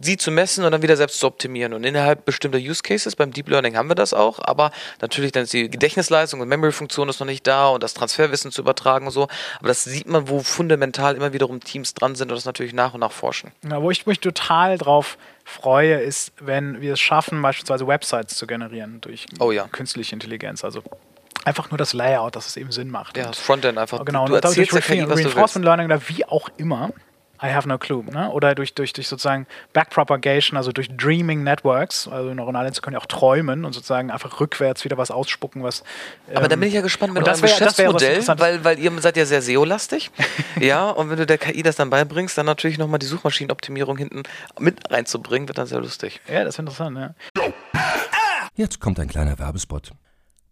[0.00, 1.72] sie zu messen und dann wieder selbst zu optimieren.
[1.72, 5.42] Und innerhalb bestimmter Use Cases, beim Deep Learning haben wir das auch, aber natürlich dann
[5.42, 9.12] ist die Gedächtnisleistung und Memory-Funktion ist noch nicht da und das Transferwissen zu übertragen und
[9.12, 9.26] so.
[9.58, 12.94] Aber das sieht man, wo fundamental immer wiederum Teams dran sind und das natürlich nach
[12.94, 13.50] und nach forschen.
[13.68, 18.46] Ja, wo ich mich total drauf freue, ist, wenn wir es schaffen, beispielsweise Websites zu
[18.46, 19.66] generieren durch Oh ja.
[19.68, 20.64] künstliche Intelligenz.
[20.64, 20.82] Also
[21.44, 23.16] einfach nur das Layout, dass es eben Sinn macht.
[23.16, 24.04] Ja, das Frontend einfach.
[24.04, 25.64] genau, du und dadurch Refi- du Reinforcement.
[25.64, 26.90] Learning oder wie auch immer.
[27.44, 28.02] I have no clue.
[28.04, 28.30] Ne?
[28.30, 32.08] Oder durch, durch, durch sozusagen Backpropagation, also durch Dreaming Networks.
[32.08, 35.82] Also neuronale Netze können ja auch träumen und sozusagen einfach rückwärts wieder was ausspucken, was.
[36.34, 39.26] Aber da ähm, bin ich ja gespannt mit eurem Geschäftsmodell, weil, weil ihr seid ja
[39.26, 40.10] sehr SEO-lastig.
[40.60, 44.22] ja, und wenn du der KI das dann beibringst, dann natürlich nochmal die Suchmaschinenoptimierung hinten
[44.58, 46.20] mit reinzubringen, wird dann sehr lustig.
[46.28, 47.14] Ja, das ist interessant, ja.
[48.56, 49.90] Jetzt kommt ein kleiner Werbespot.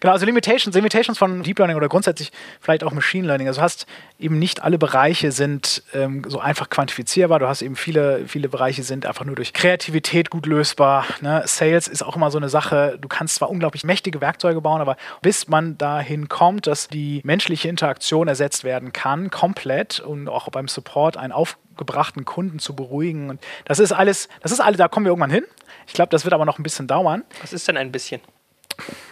[0.00, 2.30] Genau, also Limitations, Limitations von Deep Learning oder grundsätzlich
[2.60, 3.48] vielleicht auch Machine Learning.
[3.48, 3.86] Also du hast
[4.18, 7.38] eben nicht alle Bereiche sind ähm, so einfach quantifizierbar.
[7.40, 11.04] Du hast eben viele, viele Bereiche sind einfach nur durch Kreativität gut lösbar.
[11.20, 11.42] Ne?
[11.46, 12.98] Sales ist auch immer so eine Sache.
[13.00, 17.68] Du kannst zwar unglaublich mächtige Werkzeuge bauen, aber bis man dahin kommt, dass die menschliche
[17.68, 23.30] Interaktion ersetzt werden kann, komplett und auch beim Support einen aufgebrachten Kunden zu beruhigen.
[23.30, 25.44] Und das ist alles, das ist alles, da kommen wir irgendwann hin.
[25.88, 27.24] Ich glaube, das wird aber noch ein bisschen dauern.
[27.40, 28.20] Was ist denn ein bisschen?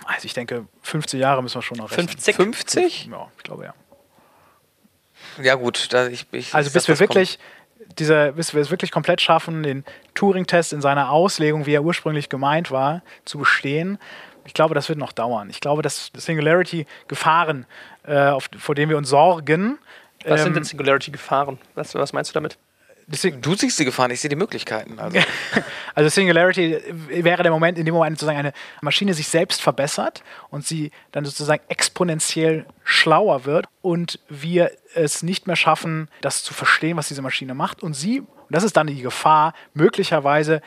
[0.05, 2.09] Also ich denke, 50 Jahre müssen wir schon noch rechnen.
[2.09, 2.37] 50?
[2.37, 3.07] 50?
[3.07, 3.75] Ja, ich glaube ja.
[5.43, 7.39] Ja gut, da ich, ich Also bis wir wirklich
[7.99, 12.29] diese, bis wir es wirklich komplett schaffen, den Turing-Test in seiner Auslegung, wie er ursprünglich
[12.29, 13.99] gemeint war, zu bestehen.
[14.45, 15.51] Ich glaube, das wird noch dauern.
[15.51, 17.67] Ich glaube, dass Singularity-Gefahren,
[18.05, 19.79] äh, vor denen wir uns sorgen,
[20.25, 21.59] Was sind ähm, denn Singularity-Gefahren?
[21.75, 22.59] Was, was meinst du damit?
[23.07, 23.41] Deswegen.
[23.41, 24.99] Du siehst die Gefahren, ich sehe die Möglichkeiten.
[24.99, 25.19] Also.
[25.95, 30.67] Also Singularity wäre der Moment, in dem Moment sozusagen eine Maschine sich selbst verbessert und
[30.67, 36.99] sie dann sozusagen exponentiell schlauer wird und wir es nicht mehr schaffen, das zu verstehen,
[36.99, 40.61] was diese Maschine macht und sie, und das ist dann die Gefahr, möglicherweise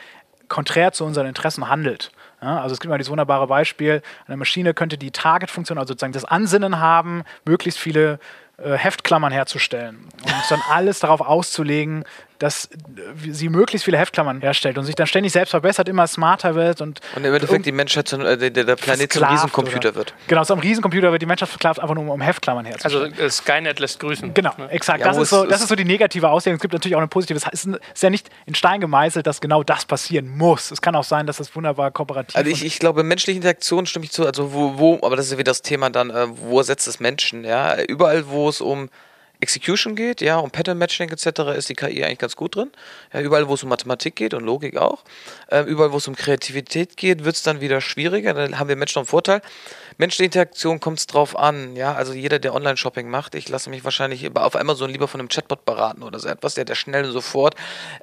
[0.48, 2.10] konträr zu unseren Interessen handelt.
[2.42, 6.12] Ja, also es gibt mal dieses wunderbare Beispiel, eine Maschine könnte die Target-Funktion, also sozusagen
[6.12, 8.18] das Ansinnen haben, möglichst viele
[8.56, 12.04] äh, Heftklammern herzustellen und dann alles darauf auszulegen,
[12.40, 16.56] dass äh, sie möglichst viele Heftklammern herstellt und sich dann ständig selbst verbessert, immer smarter
[16.56, 19.94] wird und Und im Endeffekt die Menschheit, zum, äh, der, der Planet zum Riesencomputer oder-
[19.94, 20.14] wird.
[20.26, 23.12] Genau, so ein Riesencomputer wird die Menschheit versklavt, einfach nur um, um Heftklammern herzustellen.
[23.12, 24.34] Also äh, Skynet lässt grüßen.
[24.34, 24.68] Genau, Ne?
[24.70, 25.00] exakt.
[25.00, 26.56] Ja, das, ist so, das ist so die negative Auslegung.
[26.56, 27.36] Es gibt natürlich auch eine positive.
[27.38, 30.70] Es ist, ist ja nicht in Stein gemeißelt, dass genau das passieren muss.
[30.70, 34.06] Es kann auch sein, dass das wunderbar kooperativ Also ich, ich glaube, menschliche Interaktion stimme
[34.06, 34.26] ich zu.
[34.26, 37.00] Also wo, wo, aber das ist ja wieder das Thema dann, äh, wo setzt es
[37.00, 37.80] Menschen, ja?
[37.82, 38.88] Überall, wo es um
[39.40, 42.70] Execution geht, ja, um Pattern Matching etc., ist die KI eigentlich ganz gut drin.
[43.12, 45.02] Ja, überall, wo es um Mathematik geht und Logik auch.
[45.48, 48.34] Äh, überall, wo es um Kreativität geht, wird es dann wieder schwieriger.
[48.34, 49.42] Dann haben wir Menschen noch einen Vorteil.
[49.98, 51.94] Menschliche Interaktion kommt es drauf an, ja.
[51.94, 55.64] Also jeder, der Online-Shopping macht, ich lasse mich wahrscheinlich auf Amazon lieber von einem Chatbot
[55.64, 57.54] beraten oder so etwas, der, der schnell und sofort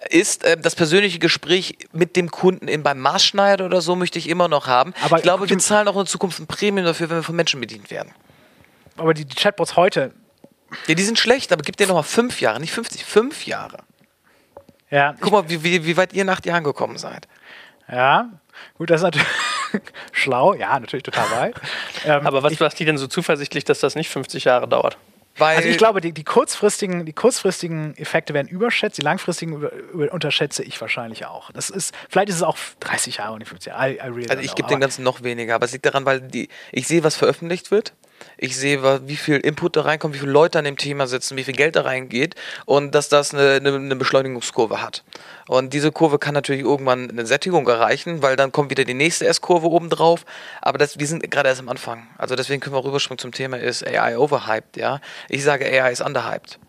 [0.09, 0.43] ist.
[0.43, 4.47] Äh, das persönliche Gespräch mit dem Kunden in, beim Maßschneider oder so möchte ich immer
[4.47, 4.93] noch haben.
[5.01, 7.59] Aber ich glaube, wir zahlen auch in Zukunft ein Premium dafür, wenn wir von Menschen
[7.59, 8.13] bedient werden.
[8.97, 10.13] aber die Chatbots heute,
[10.87, 13.77] Ja, die sind schlecht, aber gib dir noch mal fünf Jahre, nicht 50, fünf Jahre.
[14.89, 17.27] ja, Guck mal, wie, wie, wie weit ihr nach Jahren gekommen seid.
[17.91, 18.29] ja,
[18.77, 19.27] gut, das ist natürlich
[20.11, 21.55] schlau, ja, natürlich total weit.
[22.05, 24.97] Ähm, Aber was macht die denn so zuversichtlich, dass das nicht 50 Jahre dauert?
[25.39, 29.71] Weil also ich glaube, die, die, kurzfristigen, die kurzfristigen Effekte werden überschätzt, die langfristigen über,
[29.73, 31.51] über, unterschätze ich wahrscheinlich auch.
[31.51, 33.91] Das ist, vielleicht ist es auch 30 Jahre und nicht 50 Jahre.
[33.91, 36.05] I, I really Also ich gebe den Aber- ganzen noch weniger, aber es liegt daran,
[36.05, 37.93] weil die, ich sehe, was veröffentlicht wird.
[38.37, 41.43] Ich sehe, wie viel Input da reinkommt, wie viele Leute an dem Thema sitzen, wie
[41.43, 45.03] viel Geld da reingeht und dass das eine, eine, eine Beschleunigungskurve hat.
[45.47, 49.25] Und diese Kurve kann natürlich irgendwann eine Sättigung erreichen, weil dann kommt wieder die nächste
[49.27, 50.25] S-Kurve oben drauf.
[50.61, 52.07] Aber das, wir sind gerade erst am Anfang.
[52.17, 54.99] Also deswegen können wir rüberspringen zum Thema, ist AI overhyped, ja.
[55.29, 56.59] Ich sage, AI ist underhyped.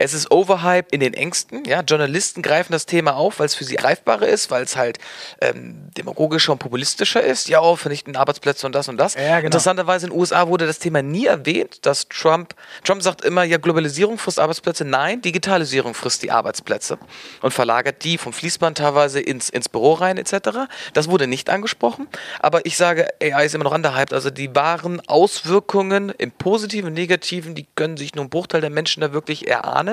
[0.00, 1.62] Es ist overhyped in den Ängsten.
[1.66, 1.82] Ja?
[1.82, 4.98] Journalisten greifen das Thema auf, weil es für sie greifbarer ist, weil es halt
[5.42, 7.50] ähm, demagogischer und populistischer ist.
[7.50, 9.14] Ja, oh, vernichten Arbeitsplätze und das und das.
[9.14, 9.46] Ja, genau.
[9.46, 13.58] Interessanterweise in den USA wurde das Thema nie erwähnt, dass Trump, Trump sagt immer, ja,
[13.58, 14.86] Globalisierung frisst Arbeitsplätze.
[14.86, 16.98] Nein, Digitalisierung frisst die Arbeitsplätze
[17.42, 20.60] und verlagert die vom Fließband teilweise ins, ins Büro rein etc.
[20.94, 22.08] Das wurde nicht angesprochen.
[22.38, 24.14] Aber ich sage, AI ist immer noch underhyped.
[24.14, 28.70] Also die wahren Auswirkungen im Positiven und Negativen, die können sich nur ein Bruchteil der
[28.70, 29.89] Menschen da wirklich erahnen.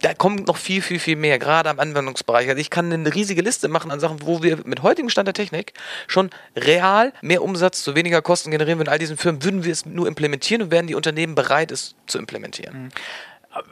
[0.00, 2.48] Da kommt noch viel, viel, viel mehr, gerade am Anwendungsbereich.
[2.48, 5.34] Also ich kann eine riesige Liste machen an Sachen, wo wir mit heutigem Stand der
[5.34, 5.74] Technik
[6.08, 8.88] schon real mehr Umsatz zu weniger Kosten generieren würden.
[8.88, 11.94] In all diesen Firmen würden wir es nur implementieren und wären die Unternehmen bereit, es
[12.06, 12.90] zu implementieren.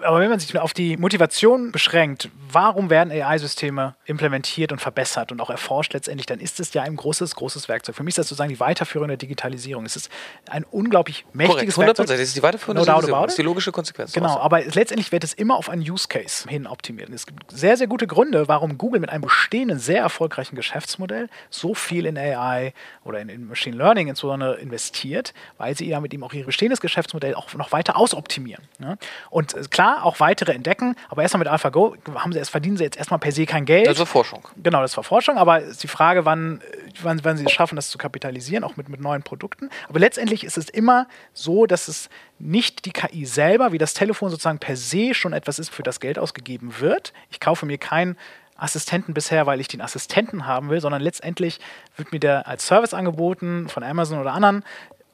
[0.02, 5.40] Aber wenn man sich auf die Motivation beschränkt, warum werden AI-Systeme implementiert und verbessert und
[5.40, 7.96] auch erforscht letztendlich, dann ist es ja ein großes, großes Werkzeug.
[7.96, 9.86] Für mich ist das sozusagen die Weiterführung der Digitalisierung.
[9.86, 10.10] Es ist
[10.50, 12.18] ein unglaublich Korrekt, mächtiges 100 Werkzeug.
[12.18, 13.16] Das ist die weiterführende No Digitalisierung.
[13.16, 14.12] about Das ist die logische Konsequenz.
[14.12, 17.08] Genau, aber letztendlich wird es immer auf einen Use Case hin optimiert.
[17.08, 21.72] Es gibt sehr, sehr gute Gründe, warum Google mit einem bestehenden, sehr erfolgreichen Geschäftsmodell so
[21.72, 26.22] viel in AI oder in, in Machine Learning insbesondere investiert, weil sie ja mit ihm
[26.22, 28.64] auch ihr bestehendes Geschäftsmodell auch noch weiter ausoptimieren.
[28.78, 28.98] Ne?
[29.30, 32.85] Und äh, klar, auch weitere entdecken, aber erstmal mit AlphaGo haben sie erst, verdienen sie
[32.85, 33.87] jetzt erstmal per se kein Geld.
[33.87, 34.46] Das war Forschung.
[34.56, 36.61] Genau, das war Forschung, aber ist die Frage, wann,
[37.02, 39.70] wann, wann sie es schaffen, das zu kapitalisieren, auch mit, mit neuen Produkten.
[39.88, 44.30] Aber letztendlich ist es immer so, dass es nicht die KI selber, wie das Telefon
[44.30, 47.12] sozusagen per se schon etwas ist, für das Geld ausgegeben wird.
[47.30, 48.16] Ich kaufe mir keinen
[48.56, 51.61] Assistenten bisher, weil ich den Assistenten haben will, sondern letztendlich
[51.96, 54.64] wird mir der als Service angeboten von Amazon oder anderen,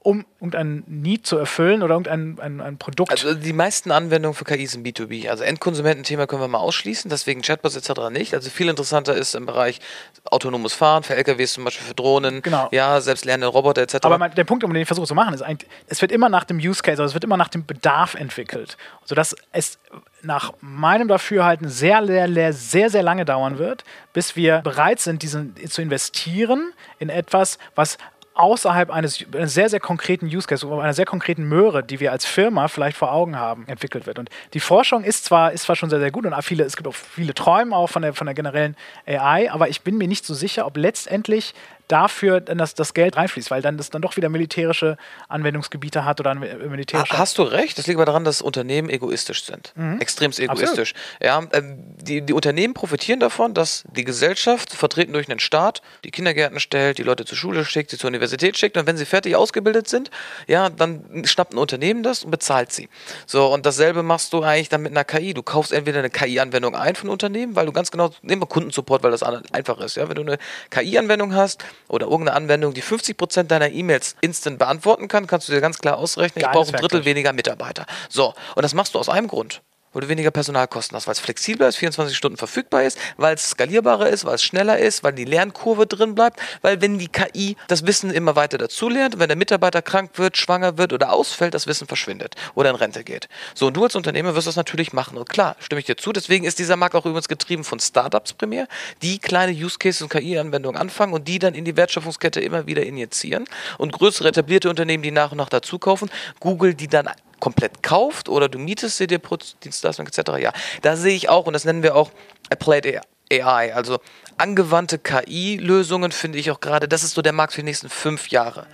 [0.07, 3.11] um irgendein Need zu erfüllen oder irgendein ein, ein Produkt.
[3.11, 5.29] Also die meisten Anwendungen für KI sind B2B.
[5.29, 8.11] Also Endkonsumententhema können wir mal ausschließen, deswegen Chatbots etc.
[8.13, 8.33] nicht.
[8.33, 9.81] Also viel interessanter ist im Bereich
[10.25, 12.69] autonomes Fahren, für LKWs zum Beispiel, für Drohnen, Genau.
[12.71, 13.97] ja, selbstlernende Roboter etc.
[14.03, 16.29] Aber mein, der Punkt, um den ich versuche zu machen, ist eigentlich, es wird immer
[16.29, 18.77] nach dem Use Case, also es wird immer nach dem Bedarf entwickelt.
[19.05, 19.81] Sodass es
[20.23, 25.23] nach meinem Dafürhalten sehr, sehr, sehr, sehr, sehr lange dauern wird, bis wir bereit sind,
[25.23, 27.99] diesen zu investieren in etwas, was
[28.37, 32.25] außerhalb eines, eines sehr, sehr konkreten Use Case, einer sehr konkreten Möhre, die wir als
[32.25, 34.19] Firma vielleicht vor Augen haben, entwickelt wird.
[34.19, 36.87] Und die Forschung ist zwar, ist zwar schon sehr, sehr gut und viele, es gibt
[36.87, 40.25] auch viele Träume auch von der, von der generellen AI, aber ich bin mir nicht
[40.25, 41.55] so sicher, ob letztendlich
[41.89, 44.97] dafür dann das, das Geld reinfließt, weil dann das dann doch wieder militärische
[45.29, 47.13] Anwendungsgebiete hat oder ein militärische.
[47.13, 47.79] Ha- Hast du recht?
[47.79, 49.73] Das liegt aber daran, dass Unternehmen egoistisch sind.
[50.01, 50.95] Extremst egoistisch.
[51.23, 56.11] Ja, ähm, die, die Unternehmen profitieren davon, dass die Gesellschaft, vertreten durch einen Staat, die
[56.11, 59.37] Kindergärten stellt, die Leute zur Schule schickt, sie zur Universität schickt und wenn sie fertig
[59.37, 60.11] ausgebildet sind,
[60.47, 62.89] ja, dann schnappt ein Unternehmen das und bezahlt sie.
[63.27, 65.35] So, und dasselbe machst du eigentlich dann mit einer KI.
[65.35, 69.03] Du kaufst entweder eine KI-Anwendung ein von Unternehmen, weil du ganz genau, nehmen wir Kundensupport,
[69.03, 69.97] weil das einfach ist.
[69.97, 70.09] Ja?
[70.09, 70.39] Wenn du eine
[70.71, 75.61] KI-Anwendung hast oder irgendeine Anwendung, die 50% deiner E-Mails instant beantworten kann, kannst du dir
[75.61, 77.87] ganz klar ausrechnen, ich Geiles brauche ein Drittel weniger Mitarbeiter.
[78.09, 79.63] So, und das machst du aus einem Grund.
[79.97, 83.49] Weil du weniger Personalkosten hast, weil es flexibler ist, 24 Stunden verfügbar ist, weil es
[83.49, 87.57] skalierbarer ist, weil es schneller ist, weil die Lernkurve drin bleibt, weil wenn die KI
[87.67, 91.67] das Wissen immer weiter dazulernt, wenn der Mitarbeiter krank wird, schwanger wird oder ausfällt, das
[91.67, 93.31] Wissen verschwindet oder in Rente geht.
[93.55, 95.17] So, und du als Unternehmer wirst das natürlich machen.
[95.17, 96.13] Und klar, stimme ich dir zu.
[96.13, 98.69] Deswegen ist dieser Markt auch übrigens getrieben von Startups primär,
[99.01, 102.85] die kleine Use Cases und KI-Anwendungen anfangen und die dann in die Wertschöpfungskette immer wieder
[102.85, 103.47] injizieren.
[103.79, 107.09] Und größere etablierte Unternehmen, die nach und nach dazu kaufen, Google, die dann
[107.41, 109.21] komplett kauft oder du mietest sie dir
[109.65, 110.33] Dienstleistung etc.
[110.39, 112.11] Ja, da sehe ich auch, und das nennen wir auch
[112.51, 113.99] Applied AI, also
[114.39, 118.29] angewandte KI-Lösungen finde ich auch gerade, das ist so der Markt für die nächsten fünf
[118.29, 118.67] Jahre.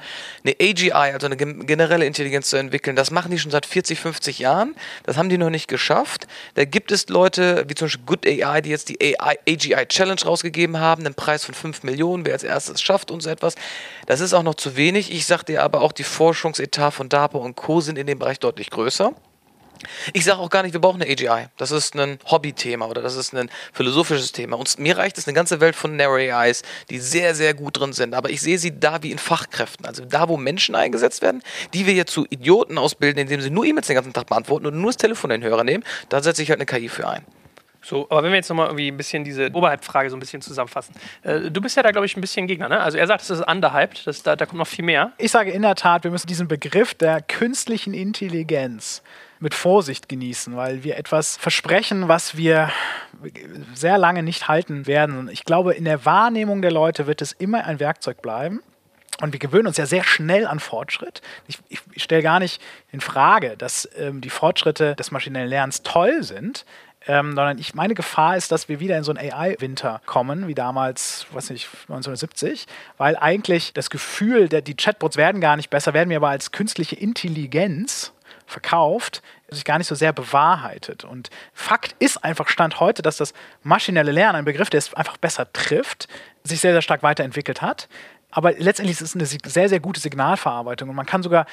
[0.45, 4.39] Eine AGI, also eine generelle Intelligenz zu entwickeln, das machen die schon seit 40, 50
[4.39, 4.75] Jahren.
[5.05, 6.27] Das haben die noch nicht geschafft.
[6.55, 10.21] Da gibt es Leute, wie zum Beispiel Good AI, die jetzt die AI, AGI Challenge
[10.25, 13.55] rausgegeben haben, einen Preis von 5 Millionen, wer als erstes schafft und so etwas.
[14.07, 15.13] Das ist auch noch zu wenig.
[15.13, 17.81] Ich sage dir aber auch, die Forschungsetat von DARPA und Co.
[17.81, 19.13] sind in dem Bereich deutlich größer.
[20.13, 21.49] Ich sage auch gar nicht, wir brauchen eine AGI.
[21.57, 24.57] Das ist ein Hobbythema oder das ist ein philosophisches Thema.
[24.57, 27.93] Und mir reicht es eine ganze Welt von Narrow AIs, die sehr, sehr gut drin
[27.93, 28.15] sind.
[28.15, 29.87] Aber ich sehe sie da wie in Fachkräften.
[29.87, 31.43] Also da, wo Menschen eingesetzt werden,
[31.75, 34.81] die wir jetzt zu Idioten ausbilden, indem sie nur E-Mails den ganzen Tag beantworten und
[34.81, 37.25] nur das Telefon in den Hörer nehmen, da setze ich halt eine KI für ein.
[37.85, 40.95] So, aber wenn wir jetzt nochmal irgendwie ein bisschen diese Oberhalbfrage so ein bisschen zusammenfassen.
[41.23, 42.81] Äh, du bist ja da, glaube ich, ein bisschen Gegner, ne?
[42.81, 45.13] Also er sagt, es ist underhyped, das, da, da kommt noch viel mehr.
[45.19, 49.03] Ich sage in der Tat, wir müssen diesen Begriff der künstlichen Intelligenz
[49.43, 52.71] mit Vorsicht genießen, weil wir etwas versprechen, was wir
[53.75, 55.29] sehr lange nicht halten werden.
[55.31, 58.63] Ich glaube, in der Wahrnehmung der Leute wird es immer ein Werkzeug bleiben.
[59.21, 61.21] Und wir gewöhnen uns ja sehr schnell an Fortschritt.
[61.47, 65.83] Ich, ich, ich stelle gar nicht in Frage, dass ähm, die Fortschritte des maschinellen Lernens
[65.83, 66.65] toll sind.
[67.07, 70.55] Ähm, sondern ich, meine Gefahr ist, dass wir wieder in so einen AI-Winter kommen, wie
[70.55, 75.95] damals, weiß nicht, 1970, weil eigentlich das Gefühl, der, die Chatbots werden gar nicht besser,
[75.95, 78.13] werden wir aber als künstliche Intelligenz
[78.53, 81.05] verkauft, sich gar nicht so sehr bewahrheitet.
[81.05, 85.17] Und Fakt ist einfach Stand heute, dass das maschinelle Lernen, ein Begriff, der es einfach
[85.17, 86.09] besser trifft,
[86.45, 87.89] sich sehr, sehr stark weiterentwickelt hat.
[88.35, 90.89] Aber letztendlich ist es eine sehr, sehr gute Signalverarbeitung.
[90.89, 91.45] Und man kann sogar,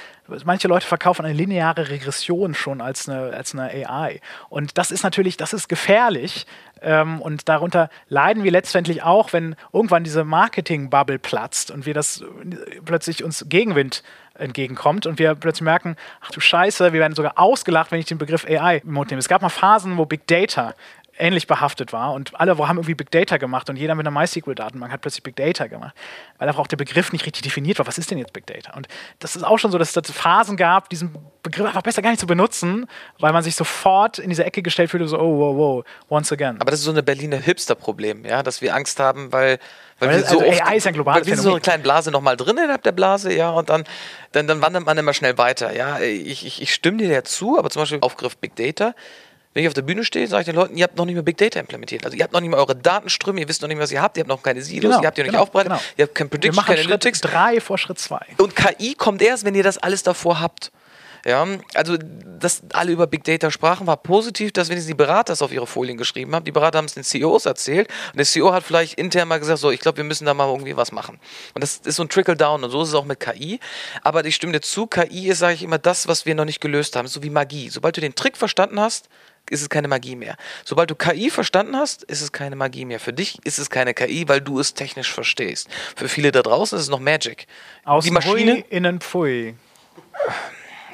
[0.46, 4.22] manche Leute verkaufen eine lineare Regression schon als eine, als eine AI.
[4.48, 6.48] Und das ist natürlich, das ist gefährlich.
[6.82, 12.24] Ähm, und darunter leiden wir letztendlich auch, wenn irgendwann diese Marketing-Bubble platzt und wir das
[12.86, 14.02] plötzlich uns Gegenwind
[14.40, 18.18] entgegenkommt und wir plötzlich merken, ach du Scheiße, wir werden sogar ausgelacht, wenn ich den
[18.18, 19.20] Begriff AI im Mund nehme.
[19.20, 20.74] Es gab mal Phasen, wo Big Data
[21.20, 24.92] ähnlich behaftet war und alle haben irgendwie Big Data gemacht und jeder mit einer MySQL-Datenbank
[24.92, 25.94] hat plötzlich Big Data gemacht,
[26.38, 27.88] weil einfach auch der Begriff nicht richtig definiert war.
[27.88, 28.74] Was ist denn jetzt Big Data?
[28.76, 28.88] Und
[29.20, 32.20] das ist auch schon so, dass es Phasen gab, diesen Begriff einfach besser gar nicht
[32.20, 32.88] zu benutzen,
[33.20, 36.58] weil man sich sofort in diese Ecke gestellt fühlte, so, oh, wow, wow, once again.
[36.60, 39.60] Aber das ist so eine Berliner Hipster-Problem, ja, dass wir Angst haben, weil
[40.00, 41.84] weil wir so also oft, AI ist ein globales weil wir sind so eine kleine
[41.84, 43.84] Blase nochmal drin innerhalb der Blase, ja, und dann,
[44.32, 45.76] dann, dann wandert man immer schnell weiter.
[45.76, 48.96] Ja, ich, ich, ich stimme dir ja zu, aber zum Beispiel Aufgriff Big Data.
[49.54, 51.24] Wenn ich auf der Bühne stehe, sage ich den Leuten, ihr habt noch nicht mehr
[51.24, 52.06] Big Data implementiert.
[52.06, 54.02] Also ihr habt noch nicht mal eure Datenströme, ihr wisst noch nicht, mehr, was ihr
[54.02, 55.82] habt, ihr habt noch keine Silos, Genau, ihr habt die noch nicht genau, aufbereitet, genau.
[55.98, 57.22] ihr habt kein wir Prediction, machen keine Schritt Analytics.
[57.22, 58.26] drei vor Schritt zwei.
[58.38, 60.72] Und KI kommt erst, wenn ihr das alles davor habt.
[61.26, 65.42] Ja, also, dass alle über Big Data sprachen, war positiv, dass wenigstens die Berater es
[65.42, 66.46] auf ihre Folien geschrieben haben.
[66.46, 69.60] Die Berater haben es den CEOs erzählt und der CEO hat vielleicht intern mal gesagt,
[69.60, 71.20] so, ich glaube, wir müssen da mal irgendwie was machen.
[71.54, 73.60] Und das ist so ein Trickle-Down und so ist es auch mit KI.
[74.02, 76.62] Aber ich stimme dir zu, KI ist, sage ich immer, das, was wir noch nicht
[76.62, 77.10] gelöst haben.
[77.10, 77.70] So wie Magie.
[77.70, 79.10] Sobald du den Trick verstanden hast,
[79.52, 80.36] ist es keine Magie mehr.
[80.66, 83.00] Sobald du KI verstanden hast, ist es keine Magie mehr.
[83.00, 85.68] Für dich ist es keine KI, weil du es technisch verstehst.
[85.96, 87.48] Für viele da draußen ist es noch Magic.
[87.86, 89.56] Außen die Maschine, innen Pfui.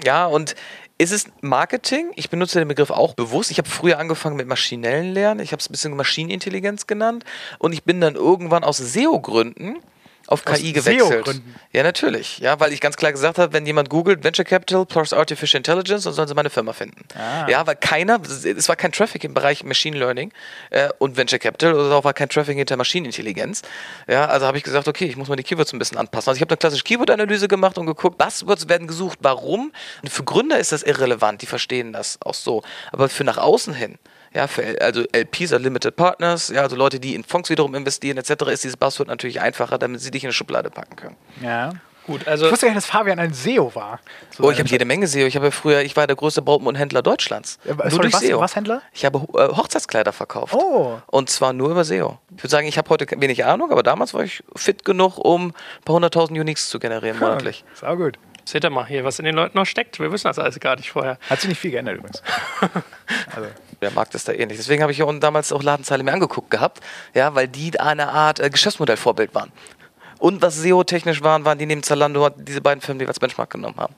[0.04, 0.56] ja, und
[0.98, 2.12] ist es Marketing?
[2.16, 3.52] Ich benutze den Begriff auch bewusst.
[3.52, 5.42] Ich habe früher angefangen mit maschinellen Lernen.
[5.42, 7.26] Ich habe es ein bisschen Maschinenintelligenz genannt.
[7.60, 9.82] Und ich bin dann irgendwann aus SEO-Gründen
[10.28, 11.42] auf KI gewechselt.
[11.72, 12.40] Ja, natürlich.
[12.40, 16.04] Ja, weil ich ganz klar gesagt habe, wenn jemand googelt Venture Capital plus Artificial Intelligence,
[16.04, 17.04] dann sollen sie meine Firma finden.
[17.16, 17.48] Ah.
[17.48, 20.32] Ja, weil keiner, es war kein Traffic im Bereich Machine Learning
[20.72, 23.62] äh, und Venture Capital oder auch war kein Traffic hinter Maschinenintelligenz.
[24.08, 26.30] Ja, also habe ich gesagt, okay, ich muss mal die Keywords ein bisschen anpassen.
[26.30, 29.72] Also ich habe eine klassische Keyword-Analyse gemacht und geguckt, Buzzwords werden gesucht, warum.
[30.02, 32.64] Und für Gründer ist das irrelevant, die verstehen das auch so.
[32.92, 33.98] Aber für nach außen hin,
[34.36, 37.74] ja, für L- also LPs, also Limited Partners, ja, also Leute, die in Fonds wiederum
[37.74, 41.16] investieren etc., ist dieses Buzzword natürlich einfacher, damit sie dich in eine Schublade packen können.
[41.42, 41.72] Ja.
[42.06, 44.00] Gut, also Ich wusste gar nicht, dass Fabian ein SEO war.
[44.30, 45.26] So Oh, ich habe jede Menge SEO.
[45.26, 47.58] Ich habe ja früher, ich war der größte Brautmodenhändler Deutschlands.
[47.66, 48.40] Ja, nur sorry, durch was- SEO.
[48.40, 48.84] was Händler?
[48.94, 50.54] Ich habe äh, Hochzeitskleider verkauft.
[50.54, 51.00] Oh.
[51.08, 52.20] Und zwar nur über SEO.
[52.38, 55.48] Ich würde sagen, ich habe heute wenig Ahnung, aber damals war ich fit genug, um
[55.48, 57.66] ein paar hunderttausend Uniques zu generieren monatlich.
[57.74, 58.20] Sau gut.
[58.44, 60.00] seht ihr mal hier, was in den Leuten noch steckt.
[60.00, 61.18] Wir wissen das alles gar nicht vorher.
[61.28, 62.22] Hat sich nicht viel geändert übrigens.
[63.36, 63.48] also,
[63.86, 64.58] Der Markt ist da ähnlich.
[64.58, 66.80] Deswegen habe ich hier unten damals auch Ladenzeile mir angeguckt gehabt,
[67.14, 69.52] ja, weil die eine Art äh, Geschäftsmodellvorbild waren.
[70.18, 73.52] Und was SEO-technisch waren, waren die neben Zalando diese beiden Firmen, die wir als Benchmark
[73.52, 73.94] genommen haben.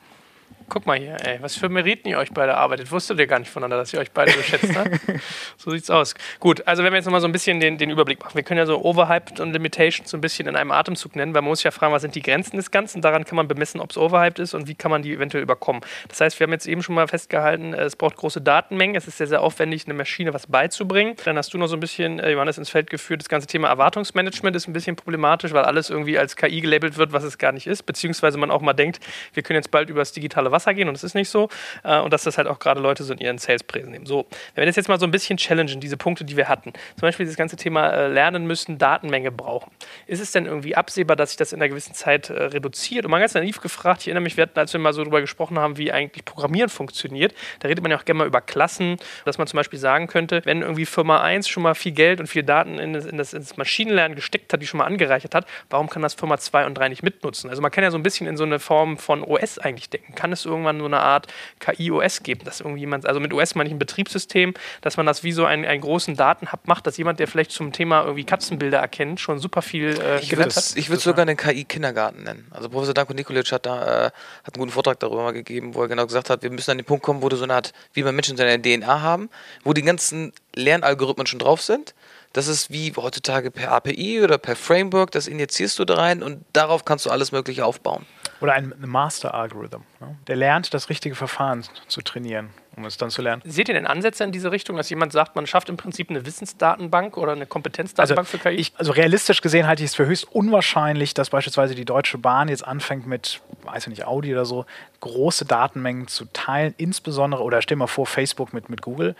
[0.69, 2.91] Guck mal hier, ey, was für Meriten ihr euch beide arbeitet.
[2.91, 4.99] Wusstet ihr gar nicht voneinander, dass ihr euch beide so schätzt, ne?
[5.57, 6.13] so sieht's aus.
[6.41, 8.35] Gut, also wenn wir jetzt nochmal so ein bisschen den, den Überblick machen.
[8.35, 11.41] Wir können ja so Overhyped und Limitations so ein bisschen in einem Atemzug nennen, weil
[11.41, 13.01] man muss ja fragen, was sind die Grenzen des Ganzen?
[13.01, 15.81] Daran kann man bemessen, ob es overhyped ist und wie kann man die eventuell überkommen.
[16.09, 18.97] Das heißt, wir haben jetzt eben schon mal festgehalten, äh, es braucht große Datenmengen.
[18.97, 21.15] Es ist sehr, sehr aufwendig, eine Maschine was beizubringen.
[21.23, 23.69] Dann hast du noch so ein bisschen, äh, Johannes, ins Feld geführt, das ganze Thema
[23.69, 27.53] Erwartungsmanagement ist ein bisschen problematisch, weil alles irgendwie als KI gelabelt wird, was es gar
[27.53, 27.83] nicht ist.
[27.83, 28.99] Beziehungsweise man auch mal denkt,
[29.33, 31.49] wir können jetzt bald über das digitale Wasser gehen und es ist nicht so.
[31.83, 34.05] Äh, und dass das halt auch gerade Leute so in ihren Sales-Präsen nehmen.
[34.05, 36.73] So, wenn wir das jetzt mal so ein bisschen challengen, diese Punkte, die wir hatten.
[36.95, 39.71] Zum Beispiel das ganze Thema äh, lernen müssen, Datenmenge brauchen.
[40.07, 43.05] Ist es denn irgendwie absehbar, dass sich das in einer gewissen Zeit äh, reduziert?
[43.05, 45.21] Und mal ganz naiv gefragt, ich erinnere mich, wir hatten, als wir mal so darüber
[45.21, 48.97] gesprochen haben, wie eigentlich Programmieren funktioniert, da redet man ja auch gerne mal über Klassen,
[49.25, 52.27] dass man zum Beispiel sagen könnte, wenn irgendwie Firma 1 schon mal viel Geld und
[52.27, 55.45] viel Daten in das, in das, ins Maschinenlernen gesteckt hat, die schon mal angereichert hat,
[55.69, 57.49] warum kann das Firma 2 und 3 nicht mitnutzen?
[57.49, 60.15] Also man kann ja so ein bisschen in so eine Form von OS eigentlich denken.
[60.15, 61.27] Kann es irgendwann so eine Art
[61.59, 65.31] KI-OS geben, dass irgendjemand, also mit OS meine ich ein Betriebssystem, dass man das wie
[65.31, 69.19] so einen, einen großen Datenhub macht, dass jemand, der vielleicht zum Thema irgendwie Katzenbilder erkennt,
[69.19, 72.47] schon super viel äh, ich würde es sogar einen KI-Kindergarten nennen.
[72.51, 74.11] Also Professor Danko Nikolic hat da äh,
[74.43, 76.77] hat einen guten Vortrag darüber mal gegeben, wo er genau gesagt hat, wir müssen an
[76.77, 79.29] den Punkt kommen, wo du so eine Art, wie bei Menschen seine DNA haben,
[79.63, 81.93] wo die ganzen Lernalgorithmen schon drauf sind.
[82.33, 86.43] Das ist wie heutzutage per API oder per Framework, das injizierst du da rein und
[86.53, 88.05] darauf kannst du alles Mögliche aufbauen.
[88.41, 89.81] Oder ein Master-Algorithm.
[89.99, 90.17] Ne?
[90.27, 93.41] Der lernt, das richtige Verfahren zu trainieren um es dann zu lernen.
[93.43, 96.25] Seht ihr denn Ansätze in diese Richtung, dass jemand sagt, man schafft im Prinzip eine
[96.25, 98.55] Wissensdatenbank oder eine Kompetenzdatenbank also für KI?
[98.55, 102.49] Ich, also realistisch gesehen halte ich es für höchst unwahrscheinlich, dass beispielsweise die Deutsche Bahn
[102.49, 104.65] jetzt anfängt mit, weiß ich nicht, Audi oder so,
[104.99, 109.15] große Datenmengen zu teilen, insbesondere, oder stell mal vor, Facebook mit, mit Google,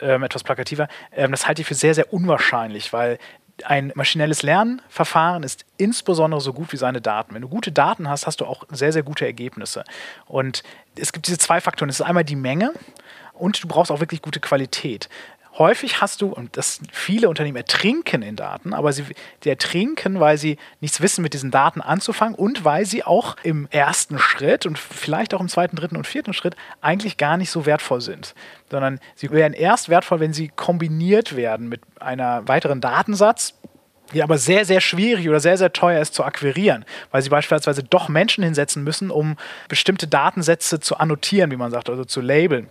[0.00, 0.88] ähm, etwas plakativer.
[1.12, 3.18] Ähm, das halte ich für sehr, sehr unwahrscheinlich, weil
[3.64, 7.34] ein maschinelles Lernverfahren ist insbesondere so gut wie seine Daten.
[7.34, 9.84] Wenn du gute Daten hast, hast du auch sehr, sehr gute Ergebnisse.
[10.26, 10.62] Und
[10.96, 11.88] es gibt diese zwei Faktoren.
[11.88, 12.72] Es ist einmal die Menge
[13.32, 15.08] und du brauchst auch wirklich gute Qualität
[15.58, 19.04] häufig hast du, und das viele Unternehmen ertrinken in Daten, aber sie
[19.44, 24.18] ertrinken, weil sie nichts wissen, mit diesen Daten anzufangen und weil sie auch im ersten
[24.18, 28.00] Schritt und vielleicht auch im zweiten, dritten und vierten Schritt eigentlich gar nicht so wertvoll
[28.00, 28.34] sind.
[28.70, 33.54] Sondern sie werden erst wertvoll, wenn sie kombiniert werden mit einer weiteren Datensatz,
[34.12, 37.82] die aber sehr, sehr schwierig oder sehr, sehr teuer ist zu akquirieren, weil sie beispielsweise
[37.82, 39.36] doch Menschen hinsetzen müssen, um
[39.68, 42.68] bestimmte Datensätze zu annotieren, wie man sagt, also zu labeln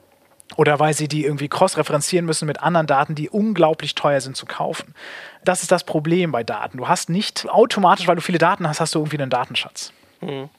[0.56, 4.46] oder weil sie die irgendwie cross-referenzieren müssen mit anderen Daten, die unglaublich teuer sind zu
[4.46, 4.94] kaufen.
[5.44, 6.78] Das ist das Problem bei Daten.
[6.78, 9.92] Du hast nicht automatisch, weil du viele Daten hast, hast du irgendwie einen Datenschatz.
[10.22, 10.50] Mhm.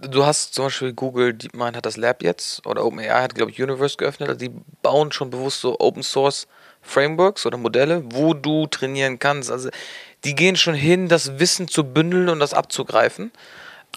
[0.00, 3.62] Du hast zum Beispiel Google DeepMind hat das Lab jetzt oder OpenAI hat, glaube ich,
[3.62, 4.28] Universe geöffnet.
[4.28, 4.50] Also die
[4.82, 6.46] bauen schon bewusst so Open Source
[6.82, 9.50] Frameworks oder Modelle, wo du trainieren kannst.
[9.50, 9.70] Also
[10.24, 13.30] die gehen schon hin, das Wissen zu bündeln und das abzugreifen.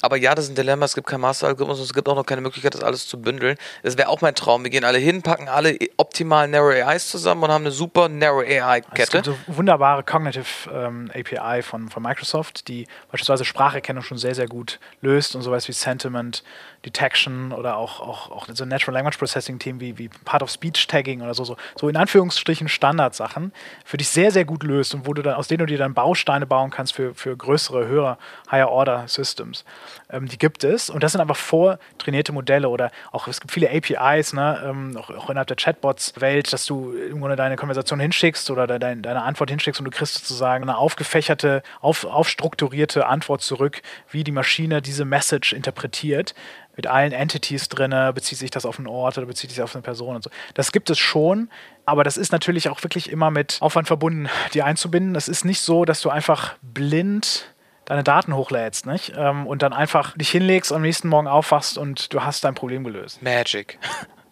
[0.01, 0.85] Aber ja, das ist ein Dilemma.
[0.85, 3.57] Es gibt kein Master-Algorithmus und es gibt auch noch keine Möglichkeit, das alles zu bündeln.
[3.83, 4.63] Das wäre auch mein Traum.
[4.63, 8.43] Wir gehen alle hin, packen alle optimalen Narrow AIs zusammen und haben eine super Narrow
[8.43, 9.01] AI-Kette.
[9.01, 14.35] Es gibt so wunderbare Cognitive ähm, API von, von Microsoft, die beispielsweise Spracherkennung schon sehr,
[14.35, 16.43] sehr gut löst und sowas wie Sentiment
[16.85, 20.87] Detection oder auch, auch, auch so Natural Language Processing Themen wie, wie Part of Speech
[20.87, 23.51] Tagging oder so, so, so in Anführungsstrichen Standardsachen
[23.83, 25.93] für dich sehr, sehr gut löst und wo du dann, aus denen du dir dann
[25.93, 28.17] Bausteine bauen kannst für, für größere, höhere,
[28.51, 29.65] Higher Order Systems.
[30.09, 33.69] Ähm, die gibt es und das sind einfach vortrainierte Modelle oder auch es gibt viele
[33.69, 38.49] APIs, ne, ähm, auch, auch, innerhalb der Chatbots-Welt, dass du im Grunde deine Konversation hinschickst
[38.49, 43.41] oder de, de, deine Antwort hinschickst und du kriegst sozusagen eine aufgefächerte, auf, aufstrukturierte Antwort
[43.41, 46.33] zurück, wie die Maschine diese Message interpretiert
[46.77, 49.81] mit allen Entities drin, bezieht sich das auf einen Ort oder bezieht sich auf eine
[49.81, 50.29] Person und so.
[50.53, 51.49] Das gibt es schon,
[51.85, 55.15] aber das ist natürlich auch wirklich immer mit Aufwand verbunden, die einzubinden.
[55.15, 57.53] Es ist nicht so, dass du einfach blind
[57.85, 59.13] deine Daten hochlädst, nicht?
[59.17, 62.83] Ähm, und dann einfach dich hinlegst, am nächsten Morgen aufwachst und du hast dein Problem
[62.83, 63.21] gelöst.
[63.21, 63.79] Magic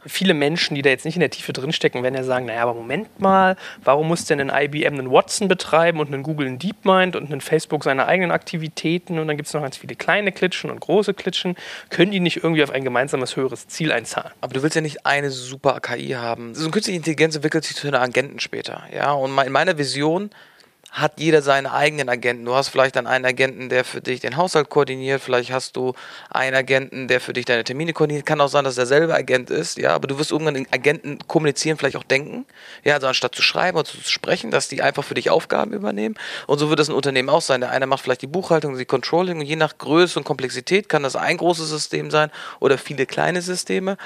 [0.05, 2.73] viele Menschen, die da jetzt nicht in der Tiefe drinstecken, werden ja sagen, naja, aber
[2.73, 7.15] Moment mal, warum muss denn ein IBM einen Watson betreiben und ein Google einen DeepMind
[7.15, 10.69] und ein Facebook seine eigenen Aktivitäten und dann gibt es noch ganz viele kleine Klitschen
[10.69, 11.55] und große Klitschen.
[11.89, 14.31] Können die nicht irgendwie auf ein gemeinsames höheres Ziel einzahlen?
[14.41, 16.53] Aber du willst ja nicht eine super KI haben.
[16.55, 18.83] So eine künstliche Intelligenz entwickelt sich zu einer Agenten später.
[18.93, 20.29] Ja, und in meiner Vision
[20.95, 22.45] hat jeder seine eigenen Agenten.
[22.45, 25.93] Du hast vielleicht dann einen Agenten, der für dich den Haushalt koordiniert, vielleicht hast du
[26.29, 28.25] einen Agenten, der für dich deine Termine koordiniert.
[28.25, 31.77] Kann auch sein, dass derselbe Agent ist, ja, aber du wirst irgendwann den Agenten kommunizieren,
[31.77, 32.45] vielleicht auch denken.
[32.85, 36.15] Ja, also anstatt zu schreiben oder zu sprechen, dass die einfach für dich Aufgaben übernehmen.
[36.47, 37.59] Und so wird es ein Unternehmen auch sein.
[37.59, 41.03] Der eine macht vielleicht die Buchhaltung, die Controlling und je nach Größe und Komplexität kann
[41.03, 42.31] das ein großes System sein
[42.61, 43.97] oder viele kleine Systeme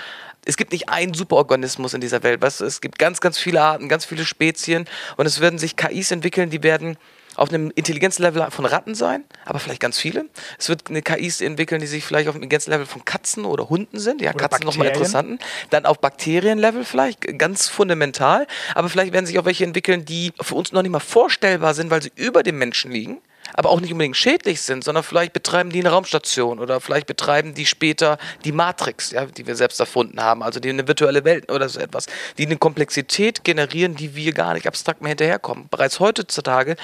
[0.45, 2.41] es gibt nicht einen Superorganismus in dieser Welt.
[2.41, 2.61] Weißt?
[2.61, 4.85] Es gibt ganz, ganz viele Arten, ganz viele Spezien
[5.17, 6.97] und es werden sich KIs entwickeln, die werden
[7.35, 10.25] auf einem Intelligenzlevel von Ratten sein, aber vielleicht ganz viele.
[10.57, 13.97] Es wird eine KIs entwickeln, die sich vielleicht auf dem Intelligenzlevel von Katzen oder Hunden
[13.97, 14.21] sind.
[14.21, 15.39] Ja, Oder Katzen nochmal interessanten.
[15.69, 18.45] Dann auf Bakterienlevel vielleicht, ganz fundamental.
[18.75, 21.89] Aber vielleicht werden sich auch welche entwickeln, die für uns noch nicht mal vorstellbar sind,
[21.91, 23.21] weil sie über dem Menschen liegen.
[23.59, 27.53] Aber auch nicht unbedingt schädlich sind, sondern vielleicht betreiben die eine Raumstation oder vielleicht betreiben
[27.53, 31.51] die später die Matrix, ja, die wir selbst erfunden haben, also die eine virtuelle Welt
[31.51, 32.05] oder so etwas,
[32.37, 35.67] die eine Komplexität generieren, die wir gar nicht abstrakt mehr hinterherkommen.
[35.69, 36.77] Bereits heutzutage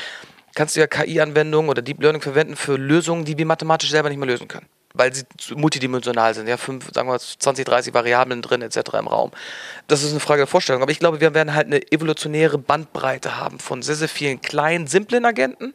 [0.54, 4.18] kannst du ja KI-Anwendungen oder Deep Learning verwenden für Lösungen, die wir mathematisch selber nicht
[4.18, 4.68] mehr lösen können.
[4.94, 5.24] Weil sie
[5.56, 8.80] multidimensional sind, ja, fünf, sagen wir 20, 30 Variablen drin, etc.
[9.00, 9.32] im Raum.
[9.88, 10.82] Das ist eine Frage der Vorstellung.
[10.82, 14.88] Aber ich glaube, wir werden halt eine evolutionäre Bandbreite haben von sehr, sehr vielen kleinen,
[14.88, 15.74] simplen Agenten,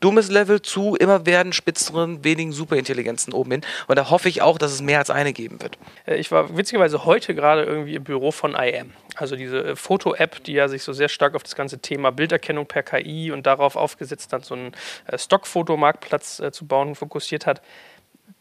[0.00, 3.60] dummes Level zu immer werden spitzeren, wenigen Superintelligenzen oben hin.
[3.86, 5.78] Und da hoffe ich auch, dass es mehr als eine geben wird.
[6.06, 8.92] Äh, Ich war witzigerweise heute gerade irgendwie im Büro von IM.
[9.16, 12.66] Also diese äh, Foto-App, die ja sich so sehr stark auf das ganze Thema Bilderkennung
[12.66, 14.72] per KI und darauf aufgesetzt hat, so einen
[15.06, 17.62] äh, Stockfotomarktplatz zu bauen, fokussiert hat.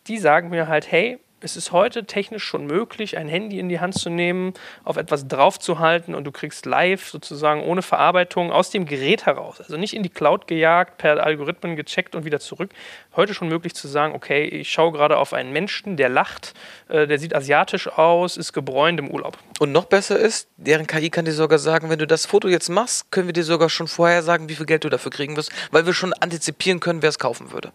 [0.08, 3.80] Die sagen mir halt, hey, es ist heute technisch schon möglich, ein Handy in die
[3.80, 8.88] Hand zu nehmen, auf etwas draufzuhalten und du kriegst live sozusagen ohne Verarbeitung aus dem
[8.88, 12.72] Gerät heraus, also nicht in die Cloud gejagt, per Algorithmen gecheckt und wieder zurück.
[13.16, 16.56] Heute schon möglich zu sagen, okay, ich schaue gerade auf einen Menschen, der lacht,
[16.90, 19.38] äh, der sieht asiatisch aus, ist gebräunt im Urlaub.
[19.60, 22.70] Und noch besser ist, deren KI kann dir sogar sagen, wenn du das Foto jetzt
[22.70, 25.52] machst, können wir dir sogar schon vorher sagen, wie viel Geld du dafür kriegen wirst,
[25.70, 27.72] weil wir schon antizipieren können, wer es kaufen würde.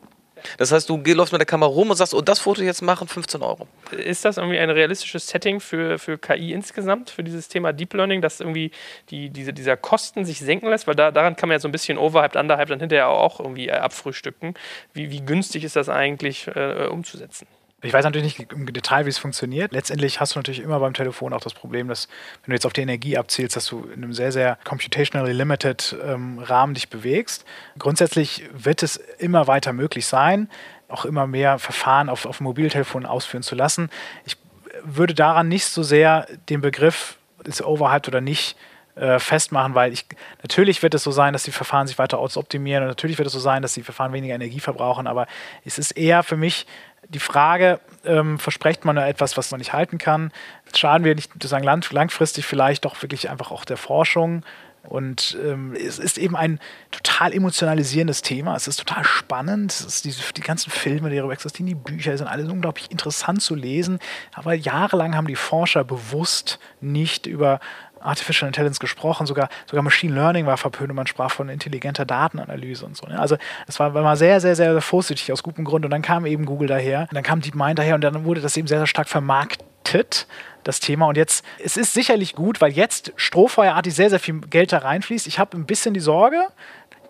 [0.59, 3.09] Das heißt, du läufst mit der Kamera rum und sagst, oh, das Foto jetzt machen,
[3.09, 3.67] 15 Euro.
[3.91, 8.23] Ist das irgendwie ein realistisches Setting für, für KI insgesamt, für dieses Thema Deep Learning,
[8.23, 8.71] dass irgendwie
[9.11, 10.87] die, diese, dieser Kosten sich senken lässt?
[10.87, 13.71] Weil da, daran kann man ja so ein bisschen overhyped, underhyped dann hinterher auch irgendwie
[13.71, 14.55] abfrühstücken.
[14.93, 17.47] Wie, wie günstig ist das eigentlich äh, umzusetzen?
[17.83, 19.73] Ich weiß natürlich nicht im Detail, wie es funktioniert.
[19.73, 22.09] Letztendlich hast du natürlich immer beim Telefon auch das Problem, dass,
[22.43, 25.97] wenn du jetzt auf die Energie abzielst, dass du in einem sehr, sehr computationally limited
[26.05, 27.47] ähm, Rahmen dich bewegst.
[27.79, 30.51] Grundsätzlich wird es immer weiter möglich sein,
[30.89, 33.89] auch immer mehr Verfahren auf, auf dem Mobiltelefon ausführen zu lassen.
[34.27, 34.37] Ich
[34.85, 38.57] würde daran nicht so sehr den Begriff, ist overhyped oder nicht,
[38.97, 40.05] äh, festmachen, weil ich
[40.43, 43.33] natürlich wird es so sein, dass die Verfahren sich weiter optimieren und natürlich wird es
[43.33, 45.27] so sein, dass die Verfahren weniger Energie verbrauchen, aber
[45.65, 46.67] es ist eher für mich
[47.11, 50.33] die Frage, ähm, verspricht man etwas, was man nicht halten kann?
[50.75, 54.45] Schaden wir nicht sozusagen lang, langfristig vielleicht doch wirklich einfach auch der Forschung?
[54.83, 56.59] Und ähm, es ist eben ein
[56.91, 58.57] total emotionalisierendes Thema.
[58.57, 59.73] Es ist total spannend.
[59.73, 63.43] Es ist diese, die ganzen Filme, die darüber existieren, die Bücher sind alles unglaublich interessant
[63.43, 63.99] zu lesen.
[64.33, 67.61] Aber jahrelang haben die Forscher bewusst nicht über
[68.01, 72.85] Artificial Intelligence gesprochen, sogar, sogar Machine Learning war verpönt und man sprach von intelligenter Datenanalyse
[72.87, 73.07] und so.
[73.07, 73.19] Ne?
[73.19, 73.37] Also
[73.67, 76.47] das war, war mal sehr, sehr, sehr vorsichtig aus gutem Grund und dann kam eben
[76.47, 79.09] Google daher und dann kam DeepMind daher und dann wurde das eben sehr, sehr stark
[79.09, 80.27] vermarktet
[80.65, 81.07] das Thema.
[81.07, 85.27] Und jetzt, es ist sicherlich gut, weil jetzt strohfeuerartig sehr, sehr viel Geld da reinfließt.
[85.27, 86.39] Ich habe ein bisschen die Sorge,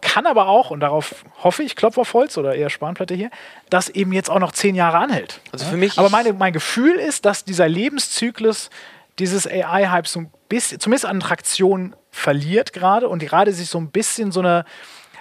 [0.01, 3.31] kann aber auch, und darauf hoffe ich, Klopf auf Holz oder eher Spanplatte hier,
[3.69, 5.41] dass eben jetzt auch noch zehn Jahre anhält.
[5.53, 8.71] Also für mich- Aber meine, mein Gefühl ist, dass dieser Lebenszyklus
[9.19, 13.91] dieses AI-Hype so ein bisschen, zumindest an Traktion verliert gerade und gerade sich so ein
[13.91, 14.65] bisschen so eine,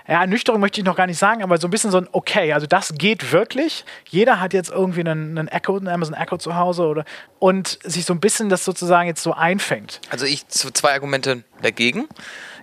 [0.08, 2.52] ja, Ernüchterung möchte ich noch gar nicht sagen, aber so ein bisschen so ein, okay,
[2.54, 3.86] also das geht wirklich.
[4.10, 7.06] Jeder hat jetzt irgendwie einen, einen Echo, einen Amazon Echo zu Hause oder
[7.38, 10.02] und sich so ein bisschen das sozusagen jetzt so einfängt.
[10.10, 12.08] Also ich zwei Argumente dagegen.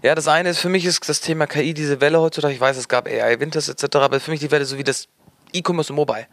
[0.02, 2.52] Ja, das eine ist für mich ist das Thema KI diese Welle heutzutage.
[2.52, 5.06] Ich weiß, es gab AI Winters etc., aber für mich die Welle so wie das
[5.52, 6.26] E-Commerce und Mobile.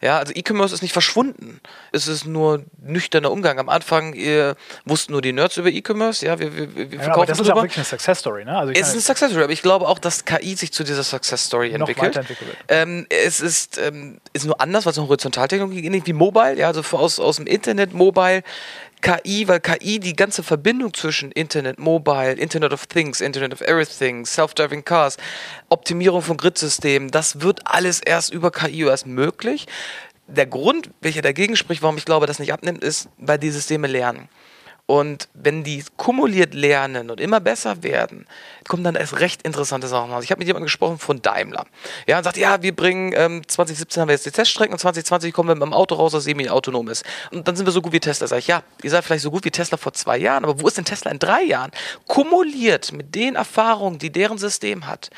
[0.00, 1.60] Ja, also E-Commerce ist nicht verschwunden.
[1.92, 3.58] Es ist nur nüchterner Umgang.
[3.58, 6.24] Am Anfang ihr, wussten nur die Nerds über E-Commerce.
[6.24, 7.62] Ja, wir, wir, wir Ja, verkaufen aber das ist ja drüber.
[7.64, 8.56] wirklich eine Success Story, ne?
[8.56, 11.02] Also Es ist eine Success Story, aber ich glaube auch, dass KI sich zu dieser
[11.04, 12.18] Success Story entwickelt.
[12.68, 16.68] Ähm, es ist, ähm, ist nur anders, weil es eine Horizontaltechnologie ist, wie Mobile, ja,
[16.68, 18.42] also aus, aus dem Internet, Mobile,
[19.00, 24.24] KI, weil KI die ganze Verbindung zwischen Internet, Mobile, Internet of Things, Internet of Everything,
[24.26, 25.16] Self-Driving Cars,
[25.68, 29.66] Optimierung von Gridsystemen, das wird alles erst über KI erst möglich.
[30.26, 33.86] Der Grund, welcher dagegen spricht, warum ich glaube, das nicht abnimmt, ist, weil die Systeme
[33.86, 34.28] lernen.
[34.90, 38.26] Und wenn die kumuliert lernen und immer besser werden,
[38.66, 40.24] kommen dann erst recht interessante Sachen raus.
[40.24, 41.64] Ich habe mit jemandem gesprochen von Daimler.
[42.08, 45.32] Ja, und sagt, ja, wir bringen, ähm, 2017 haben wir jetzt die Teststrecken und 2020
[45.32, 47.04] kommen wir mit dem Auto raus, das semi-autonom ist.
[47.30, 48.26] Und dann sind wir so gut wie Tesla.
[48.26, 50.66] Sag ich, ja, ihr seid vielleicht so gut wie Tesla vor zwei Jahren, aber wo
[50.66, 51.70] ist denn Tesla in drei Jahren?
[52.08, 55.10] Kumuliert mit den Erfahrungen, die deren System hat,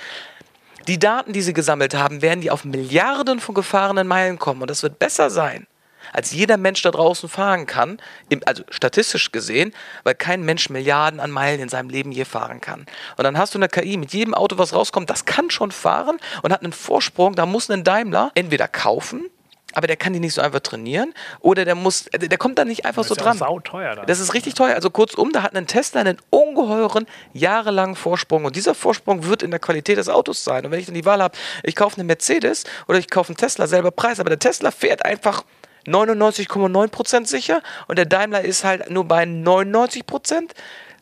[0.86, 4.60] die Daten, die sie gesammelt haben, werden die auf Milliarden von gefahrenen Meilen kommen.
[4.60, 5.66] Und das wird besser sein,
[6.12, 7.98] als jeder Mensch da draußen fahren kann.
[8.44, 12.86] Also statistisch gesehen, weil kein Mensch Milliarden an Meilen in seinem Leben je fahren kann.
[13.16, 16.18] Und dann hast du eine KI mit jedem Auto, was rauskommt, das kann schon fahren
[16.42, 17.34] und hat einen Vorsprung.
[17.34, 19.26] Da muss ein Daimler entweder kaufen,
[19.74, 22.84] aber der kann die nicht so einfach trainieren oder der muss, der, kommt da nicht
[22.84, 23.40] einfach Das so ist dran.
[23.40, 24.06] auch sauteuer dann.
[24.06, 24.74] Das ist richtig teuer.
[24.74, 28.44] Also kurzum, da hat ein Tesla einen ungeheuren, jahrelangen Vorsprung.
[28.44, 30.64] Und dieser Vorsprung wird in der Qualität des Autos sein.
[30.66, 33.38] Und wenn ich dann die Wahl habe, ich kaufe eine Mercedes oder ich kaufe einen
[33.38, 35.44] Tesla, selber Preis, aber der Tesla fährt einfach
[35.86, 40.50] 99,9% sicher und der Daimler ist halt nur bei 99%,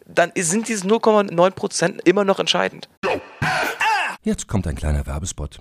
[0.06, 2.88] dann sind diese 0,9% immer noch entscheidend.
[4.22, 5.60] Jetzt kommt ein kleiner Werbespot.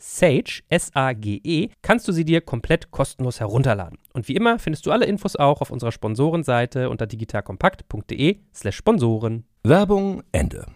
[0.00, 3.98] Sage, S-A-G-E, kannst du sie dir komplett kostenlos herunterladen.
[4.14, 9.44] Und wie immer findest du alle Infos auch auf unserer Sponsorenseite unter digitalkompakt.de slash Sponsoren.
[9.62, 10.66] Werbung Ende.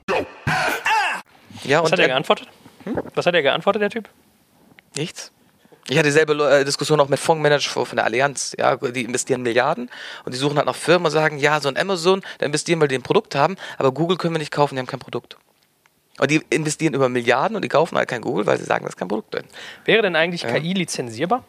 [1.64, 2.49] Ja, Was hat er geantwortet?
[3.14, 4.11] Was hat er geantwortet, der Typ?
[4.95, 5.33] Nichts.
[5.89, 8.55] Ich hatte dieselbe äh, Diskussion auch mit Fondsmanager von der Allianz.
[8.59, 9.91] Ja, die investieren Milliarden
[10.25, 12.89] und die suchen halt nach Firmen und sagen, ja, so ein Amazon, da investieren wir,
[12.89, 15.37] die ein Produkt haben, aber Google können wir nicht kaufen, die haben kein Produkt.
[16.19, 18.89] Und die investieren über Milliarden und die kaufen halt kein Google, weil sie sagen, da
[18.89, 19.45] ist kein Produkt drin.
[19.85, 20.53] Wäre denn eigentlich Ja.
[20.53, 21.43] KI lizenzierbar?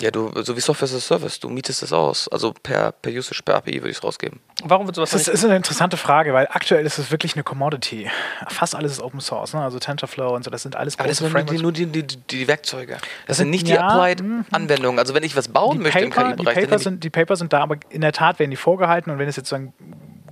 [0.00, 2.28] Ja, du, so wie Software as a Service, du mietest das aus.
[2.28, 4.38] Also per, per Usage, per API würde ich es rausgeben.
[4.62, 8.08] Warum wird sowas Das ist, eine interessante Frage, weil aktuell ist es wirklich eine Commodity.
[8.46, 9.60] Fast alles ist Open Source, ne?
[9.60, 11.62] also TensorFlow und so, das sind alles Aber das große sind nur die, Frameworks.
[11.62, 12.92] nur die, die, die, die Werkzeuge.
[12.92, 14.44] Das, Das sind sind- nicht die ja, Applied mhm.
[14.52, 15.00] Anwendungen.
[15.00, 17.10] Also wenn ich was bauen die möchte im Paper, die, KI-Bereich, dann Paper sind, die
[17.10, 19.56] Paper sind da, aber in der Tat werden die vorgehalten und wenn es jetzt so
[19.56, 19.72] ein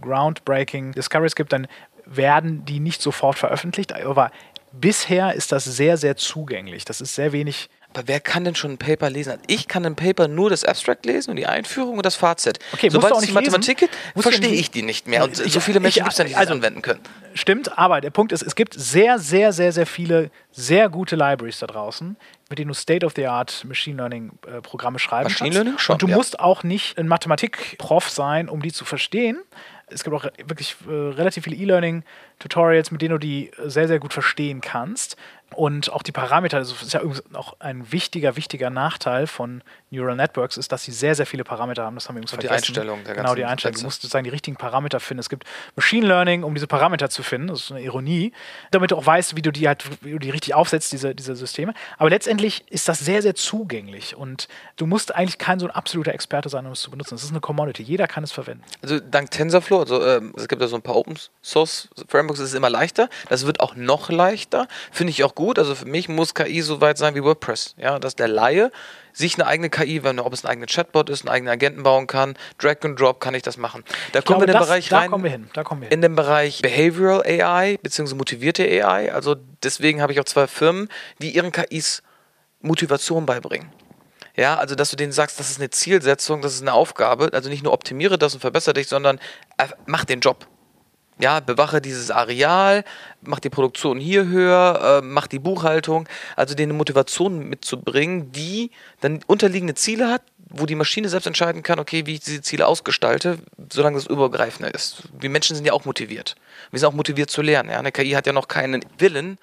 [0.00, 1.66] groundbreaking Discoveries gibt, dann
[2.06, 3.92] werden die nicht sofort veröffentlicht.
[3.92, 4.30] Aber
[4.72, 6.84] bisher ist das sehr, sehr zugänglich.
[6.84, 7.68] Das ist sehr wenig.
[7.94, 9.38] Aber wer kann denn schon ein Paper lesen?
[9.46, 12.58] Ich kann ein Paper nur das Abstract lesen und die Einführung und das Fazit.
[12.74, 13.32] Okay, musst Sobald es die.
[13.32, 15.24] Mathematik gibt, verstehe ich die nicht mehr.
[15.24, 17.00] Und Ich- so viele Menschen gibt es ja nicht, die also- das anwenden können.
[17.32, 21.58] Stimmt, aber der Punkt ist, es gibt sehr, sehr, sehr, sehr viele sehr gute Libraries
[21.58, 22.16] da draußen,
[22.50, 25.54] mit denen du State-of-the-Art Machine Learning-Programme schreiben Machine kannst.
[25.54, 26.16] Learning schon, Und du ja.
[26.16, 29.38] musst auch nicht ein Mathematik-Prof sein, um die zu verstehen.
[29.88, 34.00] Es gibt auch wirklich äh, relativ viele E-Learning-Tutorials, mit denen du die äh, sehr, sehr
[34.00, 35.16] gut verstehen kannst.
[35.56, 39.62] Und auch die Parameter, also das ist ja übrigens auch ein wichtiger, wichtiger Nachteil von
[39.90, 41.94] Neural Networks, ist, dass sie sehr, sehr viele Parameter haben.
[41.94, 42.68] Das haben wir übrigens Und die vergessen.
[42.68, 43.72] Einstellung der Genau, die ganzen Einstellung.
[43.72, 43.86] Du Sätze.
[43.86, 45.20] musst sozusagen die richtigen Parameter finden.
[45.20, 45.44] Es gibt
[45.74, 47.48] Machine Learning, um diese Parameter zu finden.
[47.48, 48.32] Das ist eine Ironie.
[48.70, 51.34] Damit du auch weißt, wie du die halt, wie du die richtig aufsetzt, diese, diese
[51.34, 51.72] Systeme.
[51.96, 54.14] Aber letztendlich ist das sehr, sehr zugänglich.
[54.16, 57.14] Und du musst eigentlich kein so ein absoluter Experte sein, um es zu benutzen.
[57.14, 57.82] Es ist eine Commodity.
[57.82, 58.62] Jeder kann es verwenden.
[58.82, 62.50] Also dank TensorFlow, also ähm, es gibt ja so ein paar Open Source Frameworks, ist
[62.50, 63.08] es immer leichter.
[63.28, 64.68] Das wird auch noch leichter.
[64.92, 65.45] Finde ich auch gut.
[65.54, 67.74] Also für mich muss KI so weit sein wie WordPress.
[67.78, 68.70] Ja, dass der Laie
[69.12, 72.06] sich eine eigene KI, wenn, ob es ein eigener Chatbot ist, einen eigenen Agenten bauen
[72.06, 73.82] kann, Drag and Drop kann ich das machen.
[74.12, 75.10] Da Ich kommen wir in den das, Bereich da rein.
[75.10, 75.48] kommen wir hin.
[75.54, 75.94] Da kommen wir hin.
[75.94, 78.14] in dem Bereich Behavioral AI bzw.
[78.14, 79.12] motivierte AI.
[79.12, 80.88] Also deswegen habe ich auch zwei Firmen,
[81.22, 82.02] die ihren KIs
[82.60, 83.70] Motivation beibringen.
[84.36, 87.30] Ja, also dass du denen sagst, das ist eine Zielsetzung, das ist eine Aufgabe.
[87.32, 89.18] Also nicht nur optimiere das und verbessere dich, sondern
[89.86, 90.46] mach den Job.
[91.18, 92.84] Ja, bewache dieses Areal,
[93.22, 96.08] mach die Produktion hier höher, äh, mach die Buchhaltung.
[96.36, 101.62] Also denen eine Motivation mitzubringen, die dann unterliegende Ziele hat, wo die Maschine selbst entscheiden
[101.62, 103.38] kann, okay, wie ich diese Ziele ausgestalte,
[103.72, 105.04] solange das übergreifender ist.
[105.18, 106.36] Wir Menschen sind ja auch motiviert.
[106.70, 107.70] Wir sind auch motiviert zu lernen.
[107.70, 107.78] Ja?
[107.78, 109.38] Eine KI hat ja noch keinen Willen,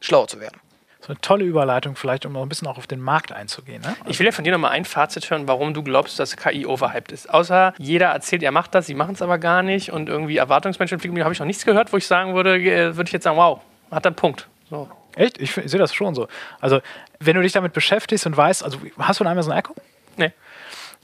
[0.00, 0.60] schlauer zu werden.
[1.08, 3.80] So eine tolle Überleitung, vielleicht, um noch ein bisschen auch auf den Markt einzugehen.
[3.80, 3.96] Ne?
[4.08, 7.12] Ich will ja von dir nochmal ein Fazit hören, warum du glaubst, dass KI overhyped
[7.12, 7.32] ist.
[7.32, 11.24] Außer jeder erzählt, er macht das, sie machen es aber gar nicht und irgendwie Erwartungsmenschenentwicklung
[11.24, 13.62] habe ich noch nichts gehört, wo ich sagen würde, äh, würde ich jetzt sagen, wow,
[13.90, 14.48] hat einen Punkt.
[14.68, 14.86] So.
[15.16, 15.40] Echt?
[15.40, 16.28] Ich, ich sehe das schon so.
[16.60, 16.82] Also,
[17.20, 19.74] wenn du dich damit beschäftigst und weißt, also hast du ein Amazon Echo?
[20.18, 20.32] Nee.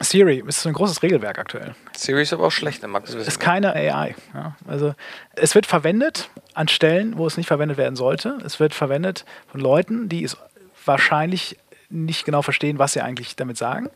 [0.01, 1.74] Siri ist so ein großes Regelwerk aktuell.
[1.97, 2.88] Siri ist aber auch schlecht, ne?
[2.92, 4.14] Das wissen ist keine AI.
[4.34, 4.57] Ja.
[4.66, 4.95] Also
[5.34, 8.38] es wird verwendet an Stellen, wo es nicht verwendet werden sollte.
[8.45, 10.36] Es wird verwendet von Leuten, die es
[10.84, 11.57] wahrscheinlich
[11.90, 13.88] nicht genau verstehen, was sie eigentlich damit sagen.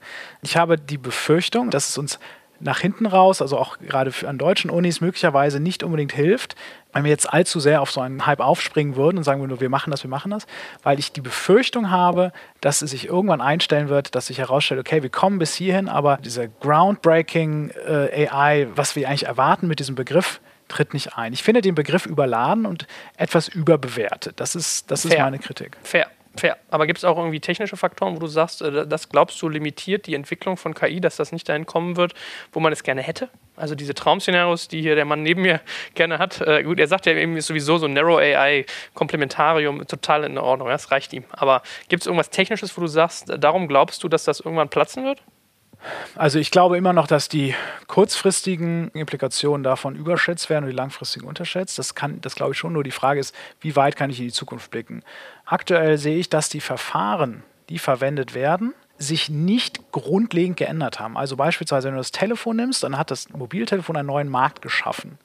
[0.42, 2.18] Ich habe die Befürchtung, dass es uns
[2.60, 6.56] nach hinten raus, also auch gerade an deutschen Unis möglicherweise nicht unbedingt hilft,
[6.92, 9.68] wenn wir jetzt allzu sehr auf so einen Hype aufspringen würden und sagen würden, wir
[9.68, 10.46] machen das, wir machen das,
[10.82, 15.02] weil ich die Befürchtung habe, dass es sich irgendwann einstellen wird, dass sich herausstellt, okay,
[15.02, 19.94] wir kommen bis hierhin, aber diese groundbreaking äh, AI, was wir eigentlich erwarten mit diesem
[19.94, 21.32] Begriff, tritt nicht ein.
[21.32, 22.86] Ich finde den Begriff überladen und
[23.16, 24.38] etwas überbewertet.
[24.38, 25.76] Das ist, das ist meine Kritik.
[25.82, 26.08] Fair.
[26.38, 26.56] Fair.
[26.70, 30.06] Aber gibt es auch irgendwie technische Faktoren, wo du sagst, äh, das glaubst du limitiert
[30.06, 32.14] die Entwicklung von KI, dass das nicht dahin kommen wird,
[32.52, 33.28] wo man es gerne hätte?
[33.56, 35.60] Also diese Traum-Szenarios, die hier der Mann neben mir
[35.94, 36.40] gerne hat.
[36.40, 40.68] Äh, gut, er sagt ja eben ist sowieso so Narrow AI, Komplementarium, total in Ordnung.
[40.68, 41.24] Das reicht ihm.
[41.30, 45.04] Aber gibt es irgendwas Technisches, wo du sagst, darum glaubst du, dass das irgendwann platzen
[45.04, 45.22] wird?
[46.16, 47.54] Also ich glaube immer noch, dass die
[47.86, 51.78] kurzfristigen Implikationen davon überschätzt werden und die langfristigen unterschätzt.
[51.78, 52.72] Das kann, das glaube ich schon.
[52.72, 55.02] Nur die Frage ist, wie weit kann ich in die Zukunft blicken?
[55.44, 61.16] Aktuell sehe ich, dass die Verfahren, die verwendet werden, sich nicht grundlegend geändert haben.
[61.16, 65.18] Also beispielsweise, wenn du das Telefon nimmst, dann hat das Mobiltelefon einen neuen Markt geschaffen,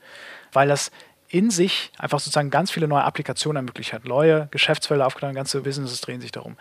[0.51, 0.91] weil das
[1.33, 5.99] in sich einfach sozusagen ganz viele neue Applikationen ermöglicht hat, neue Geschäftsfelder aufgetan, ganze Businesses
[5.99, 6.55] drehen sich darum.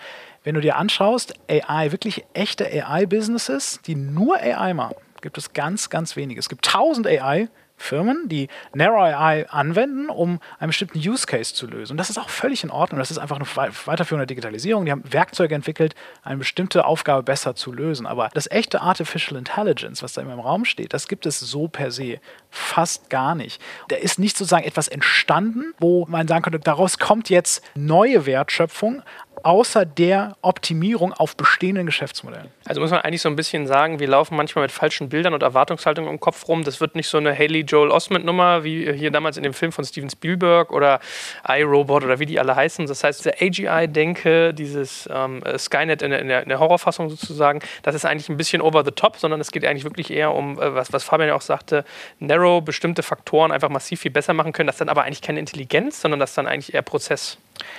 [0.44, 5.90] Wenn du dir anschaust, AI, wirklich echte AI-Businesses, die nur AI machen, gibt es ganz,
[5.90, 6.40] ganz wenige.
[6.40, 11.66] Es gibt tausend AI, Firmen, die Narrow AI anwenden, um einen bestimmten Use Case zu
[11.66, 11.92] lösen.
[11.92, 12.98] Und das ist auch völlig in Ordnung.
[12.98, 14.84] Das ist einfach eine weiterführende Digitalisierung.
[14.84, 18.06] Die haben Werkzeuge entwickelt, eine bestimmte Aufgabe besser zu lösen.
[18.06, 21.68] Aber das echte Artificial Intelligence, was da immer im Raum steht, das gibt es so
[21.68, 22.20] per se
[22.50, 23.60] fast gar nicht.
[23.88, 29.02] Da ist nicht sozusagen etwas entstanden, wo man sagen könnte, daraus kommt jetzt neue Wertschöpfung,
[29.43, 32.49] außer der Optimierung auf bestehenden Geschäftsmodellen.
[32.64, 35.43] Also muss man eigentlich so ein bisschen sagen, wir laufen manchmal mit falschen Bildern und
[35.43, 36.64] Erwartungshaltungen im Kopf rum.
[36.64, 39.72] Das wird nicht so eine Haley Joel Osment Nummer wie hier damals in dem Film
[39.72, 41.01] von Steven Spielberg oder
[41.47, 42.86] iRobot oder wie die alle heißen.
[42.86, 47.61] Das heißt, der AGI-Denke, dieses ähm, Skynet in der, in, der, in der, Horrorfassung sozusagen,
[47.82, 50.61] das ist eigentlich ein bisschen over the top, sondern es geht eigentlich wirklich eher um,
[50.61, 51.84] äh, was, was Fabian ja auch sagte,
[52.20, 54.68] narrow, bestimmte Faktoren einfach massiv viel besser machen können.
[54.68, 57.38] Das ist dann aber eigentlich keine Intelligenz, sondern das ist dann eigentlich eher Prozess.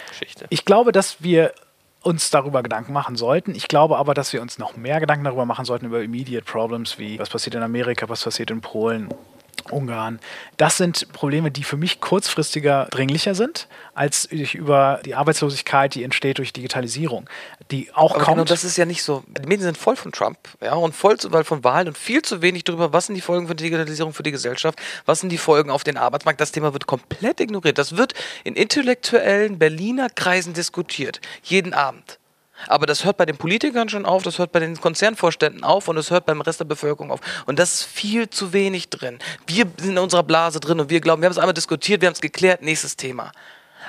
[0.09, 0.45] Geschichte.
[0.49, 1.53] Ich glaube, dass wir
[2.01, 3.55] uns darüber Gedanken machen sollten.
[3.55, 6.99] Ich glaube aber, dass wir uns noch mehr Gedanken darüber machen sollten, über Immediate Problems
[6.99, 9.09] wie was passiert in Amerika, was passiert in Polen,
[9.71, 10.19] Ungarn.
[10.57, 16.37] Das sind Probleme, die für mich kurzfristiger dringlicher sind, als über die Arbeitslosigkeit, die entsteht
[16.37, 17.29] durch Digitalisierung,
[17.71, 18.37] die auch Aber kommt.
[18.37, 19.23] Genau, das ist ja nicht so.
[19.27, 22.63] Die Medien sind voll von Trump, ja, und voll von Wahlen und viel zu wenig
[22.63, 25.83] darüber, was sind die Folgen von Digitalisierung für die Gesellschaft, was sind die Folgen auf
[25.83, 26.41] den Arbeitsmarkt.
[26.41, 27.77] Das Thema wird komplett ignoriert.
[27.77, 32.19] Das wird in intellektuellen Berliner Kreisen diskutiert, jeden Abend.
[32.67, 35.95] Aber das hört bei den Politikern schon auf, das hört bei den Konzernvorständen auf und
[35.95, 37.19] das hört beim Rest der Bevölkerung auf.
[37.45, 39.19] Und das ist viel zu wenig drin.
[39.47, 42.07] Wir sind in unserer Blase drin und wir glauben, wir haben es einmal diskutiert, wir
[42.07, 43.31] haben es geklärt, nächstes Thema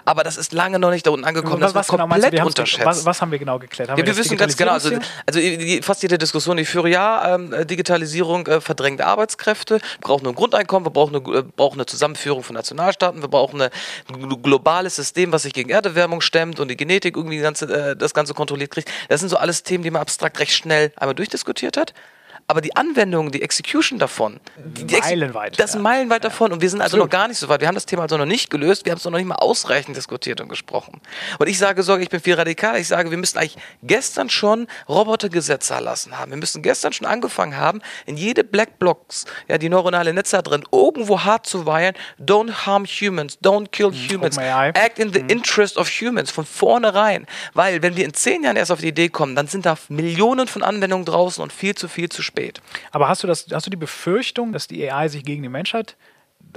[0.05, 1.61] aber das ist lange noch nicht da unten angekommen.
[1.61, 2.86] Was, das wird genau komplett genau unterschätzt.
[2.86, 3.90] Was, was, haben wir genau geklärt?
[3.90, 4.90] Haben ja, wir, wir wissen ganz genau, also,
[5.26, 10.01] also die, fast jede Diskussion, die ich führe, ja, ähm, Digitalisierung äh, verdrängt Arbeitskräfte, wir
[10.01, 13.70] brauchen ein Grundeinkommen, wir brauchen eine, äh, brauchen eine Zusammenführung von Nationalstaaten, wir brauchen eine,
[14.09, 18.14] ein globales System, was sich gegen Erderwärmung stemmt und die Genetik irgendwie ganze, äh, das
[18.14, 18.90] Ganze kontrolliert kriegt.
[19.09, 21.95] Das sind so alles Themen, die man abstrakt recht schnell einmal durchdiskutiert hat
[22.47, 25.59] aber die Anwendung, die Execution davon, die, die meilenweit.
[25.59, 26.28] Das ist meilenweit ja.
[26.28, 27.07] davon und wir sind also Absolut.
[27.07, 27.61] noch gar nicht so weit.
[27.61, 29.97] Wir haben das Thema also noch nicht gelöst, wir haben es noch nicht mal ausreichend
[29.97, 31.01] diskutiert und gesprochen.
[31.38, 32.78] Und ich sage, sorge, ich bin viel radikaler.
[32.78, 36.32] Ich sage, wir müssen eigentlich gestern schon Robotergesetze erlassen haben.
[36.32, 41.24] Wir müssen gestern schon angefangen haben, in jede Blackblocks, ja, die neuronale Netze drin, irgendwo
[41.24, 45.28] hart zu weihen, don't harm humans, don't kill hm, humans, act in the hm.
[45.28, 47.26] interest of humans, von vornherein.
[47.55, 50.47] Weil, wenn wir in zehn Jahren erst auf die Idee kommen, dann sind da Millionen
[50.47, 52.61] von Anwendungen draußen und viel zu viel zu spät spät.
[52.91, 55.97] Aber hast du, das, hast du die Befürchtung, dass die AI sich gegen die Menschheit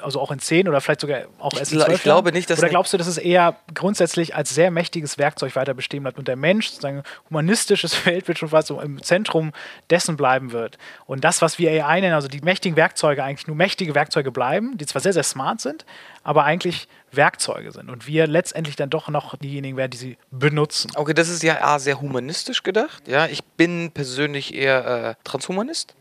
[0.02, 2.60] also auch in 10 oder vielleicht sogar auch erst in 12 Ich glaube nicht, dass.
[2.60, 6.28] Oder glaubst du, dass es eher grundsätzlich als sehr mächtiges Werkzeug weiter bestehen bleibt und
[6.28, 9.54] der Mensch, sozusagen humanistisches Feld schon fast so im Zentrum
[9.90, 10.78] dessen bleiben wird?
[11.06, 14.78] Und das, was wir AI nennen, also die mächtigen Werkzeuge, eigentlich nur mächtige Werkzeuge bleiben,
[14.78, 15.86] die zwar sehr, sehr smart sind,
[16.24, 17.90] aber eigentlich Werkzeuge sind.
[17.90, 20.92] Und wir letztendlich dann doch noch diejenigen werden, die sie benutzen.
[20.96, 23.08] Okay, das ist ja A, sehr humanistisch gedacht.
[23.08, 25.96] Ja, ich bin persönlich eher äh, Transhumanist.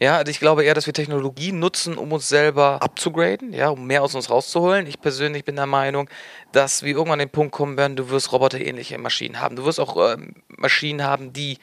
[0.00, 3.84] Ja, also ich glaube eher, dass wir Technologie nutzen, um uns selber abzugraden, ja, um
[3.84, 4.86] mehr aus uns rauszuholen.
[4.86, 6.08] Ich persönlich bin der Meinung,
[6.52, 9.56] dass wir irgendwann an den Punkt kommen werden, du wirst roboterähnliche Maschinen haben.
[9.56, 10.16] Du wirst auch äh,
[10.56, 11.58] Maschinen haben, die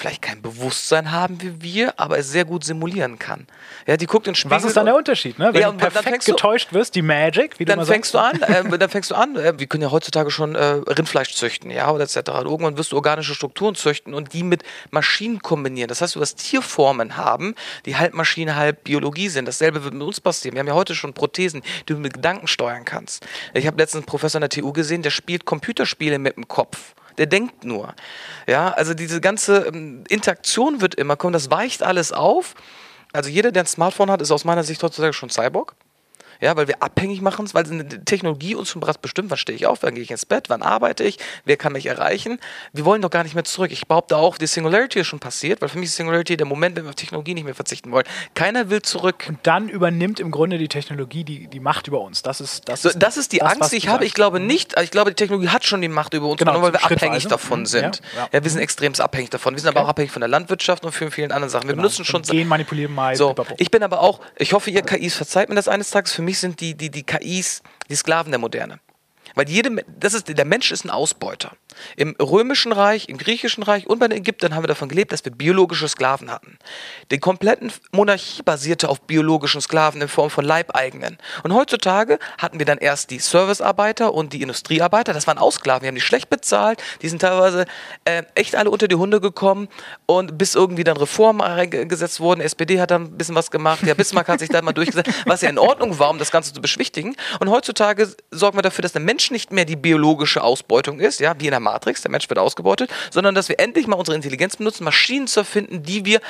[0.00, 3.46] vielleicht kein Bewusstsein haben wie wir, aber es sehr gut simulieren kann.
[3.86, 4.56] Ja, die guckt in Spiegel.
[4.56, 5.52] Was ist dann der Unterschied, ne?
[5.52, 8.40] Wenn ja, du perfekt getäuscht wirst, die Magic, wie dann du fängst sagst.
[8.40, 9.36] du an, äh, dann fängst du an.
[9.36, 12.16] Äh, wir können ja heutzutage schon äh, Rindfleisch züchten, ja, oder etc.
[12.28, 15.88] Irgendwann wirst du organische Strukturen züchten und die mit Maschinen kombinieren.
[15.88, 19.46] Das heißt, du wirst Tierformen haben, die halb Maschine, halb Biologie sind.
[19.46, 20.54] Dasselbe wird mit uns passieren.
[20.54, 23.26] Wir haben ja heute schon Prothesen, die du mit Gedanken steuern kannst.
[23.52, 26.94] Ich habe letztens einen Professor an der TU gesehen, der spielt Computerspiele mit dem Kopf
[27.20, 27.94] der denkt nur.
[28.48, 32.54] Ja, also diese ganze ähm, Interaktion wird immer kommen, das weicht alles auf.
[33.12, 35.74] Also jeder, der ein Smartphone hat, ist aus meiner Sicht heutzutage schon Cyborg.
[36.40, 39.66] Ja, weil wir abhängig machen, weil eine Technologie uns schon bereits bestimmt, wann stehe ich
[39.66, 42.38] auf, wann gehe ich ins Bett, wann arbeite ich, wer kann mich erreichen.
[42.72, 43.70] Wir wollen doch gar nicht mehr zurück.
[43.72, 46.76] Ich behaupte auch, die Singularity ist schon passiert, weil für mich ist Singularity der Moment,
[46.76, 48.04] wenn wir auf Technologie nicht mehr verzichten wollen.
[48.34, 49.26] Keiner will zurück.
[49.28, 52.22] Und dann übernimmt im Grunde die Technologie die, die Macht über uns.
[52.22, 54.04] Das ist, das So, ist, das ist die das, Angst, die ich habe.
[54.04, 56.52] Ich glaube nicht, also ich glaube, die Technologie hat schon die Macht über uns, Genau,
[56.52, 57.06] genau, weil wir schrittweise.
[57.06, 58.00] abhängig davon Mhm, sind.
[58.14, 58.42] ja, Ja, ja.
[58.44, 59.54] wir sind extrem abhängig davon.
[59.54, 59.86] Wir sind aber Okay.
[59.86, 61.64] auch abhängig von der Landwirtschaft und vielen, vielen anderen Sachen.
[61.68, 61.82] Wir Genau.
[61.82, 63.14] benutzen schon Gen manipulieren mal.
[63.16, 66.12] so, ich bin aber auch, ich hoffe, ihr KIs verzeiht mir das eines Tages.
[66.12, 68.80] Für mich sind die, die, die KIs die Sklaven der Moderne.
[69.34, 71.52] Weil jede, das ist, der Mensch ist ein Ausbeuter.
[71.96, 75.24] Im Römischen Reich, im Griechischen Reich und bei den Ägyptern haben wir davon gelebt, dass
[75.24, 76.58] wir biologische Sklaven hatten.
[77.10, 81.18] Die kompletten Monarchie basierte auf biologischen Sklaven in Form von Leibeigenen.
[81.42, 85.12] Und heutzutage hatten wir dann erst die Servicearbeiter und die Industriearbeiter.
[85.12, 86.82] Das waren Aussklaven, die haben die schlecht bezahlt.
[87.02, 87.66] Die sind teilweise
[88.04, 89.68] äh, echt alle unter die Hunde gekommen
[90.06, 92.40] und bis irgendwie dann Reformen eingesetzt wurden.
[92.40, 93.82] SPD hat dann ein bisschen was gemacht.
[93.84, 96.52] Ja, Bismarck hat sich da mal durchgesetzt, was ja in Ordnung war, um das Ganze
[96.52, 97.16] zu beschwichtigen.
[97.38, 101.34] Und heutzutage sorgen wir dafür, dass der Mensch nicht mehr die biologische Ausbeutung ist, ja,
[101.38, 104.56] wie in der Matrix, der Mensch wird ausgebeutet, sondern dass wir endlich mal unsere Intelligenz
[104.56, 106.20] benutzen, Maschinen zu erfinden, die wir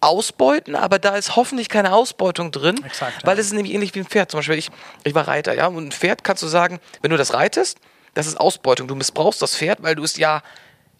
[0.00, 4.00] ausbeuten, aber da ist hoffentlich keine Ausbeutung drin, Exakt, weil es ist nämlich ähnlich wie
[4.00, 4.30] ein Pferd.
[4.30, 4.70] Zum Beispiel, ich,
[5.04, 7.78] ich war Reiter, ja, und ein Pferd kannst du sagen, wenn du das reitest,
[8.14, 8.86] das ist Ausbeutung.
[8.88, 10.42] Du missbrauchst das Pferd, weil du es ja,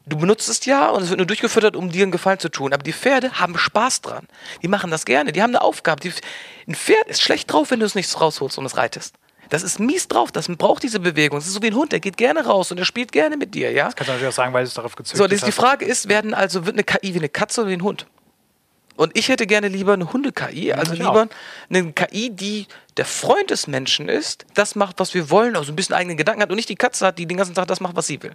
[0.06, 2.72] du benutzt es ja und es wird nur durchgefüttert, um dir einen Gefallen zu tun.
[2.72, 4.26] Aber die Pferde haben Spaß dran.
[4.62, 6.00] Die machen das gerne, die haben eine Aufgabe.
[6.00, 6.12] Die,
[6.66, 9.14] ein Pferd ist schlecht drauf, wenn du es nicht rausholst und es reitest.
[9.54, 11.38] Das ist mies drauf, das braucht diese Bewegung.
[11.38, 13.54] Das ist so wie ein Hund, der geht gerne raus und der spielt gerne mit
[13.54, 13.84] dir, ja?
[13.84, 15.52] Das kannst du natürlich auch sagen, weil es darauf gezüchtet So, die, die.
[15.52, 18.08] Frage ist, werden also, wird eine KI wie eine Katze oder wie ein Hund?
[18.96, 21.28] Und ich hätte gerne lieber eine Hunde-KI, also ich lieber
[21.70, 25.76] eine KI, die der Freund des Menschen ist, das macht, was wir wollen, also ein
[25.76, 27.94] bisschen eigenen Gedanken hat und nicht die Katze hat, die den ganzen Tag das macht,
[27.94, 28.32] was sie will.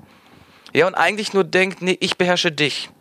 [0.73, 2.91] Ja, und eigentlich nur denkt, nee, ich beherrsche dich.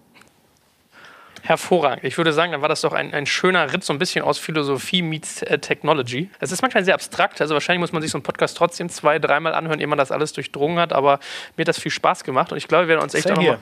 [1.49, 2.05] Hervorragend.
[2.05, 4.39] Ich würde sagen, dann war das doch ein, ein schöner Ritt, so ein bisschen aus
[4.39, 6.29] Philosophie meets äh, Technology.
[6.41, 9.19] Es ist manchmal sehr abstrakt, also wahrscheinlich muss man sich so einen Podcast trotzdem zwei,
[9.19, 11.21] dreimal anhören, ehe man das alles durchdrungen hat, aber
[11.57, 13.43] mir hat das viel Spaß gemacht und ich glaube, wir werden uns echt Same auch
[13.43, 13.59] nochmal.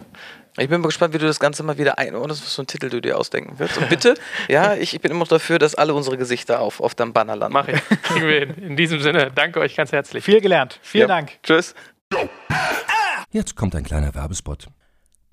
[0.59, 2.89] Ich bin mal gespannt, wie du das Ganze mal wieder einordnest, was für einen Titel
[2.89, 3.76] du dir ausdenken wirst.
[3.78, 4.14] Und bitte,
[4.49, 7.37] ja, ich, ich bin immer noch dafür, dass alle unsere Gesichter auf, auf deinem Banner
[7.37, 7.53] landen.
[7.53, 8.03] Mache ich.
[8.03, 8.55] Kriegen wir hin.
[8.62, 10.24] In diesem Sinne, danke euch ganz herzlich.
[10.24, 10.78] Viel gelernt.
[10.82, 11.14] Vielen Ja.
[11.14, 11.32] Dank.
[11.43, 11.74] Tschüss.
[13.30, 14.68] Jetzt kommt ein kleiner Werbespot.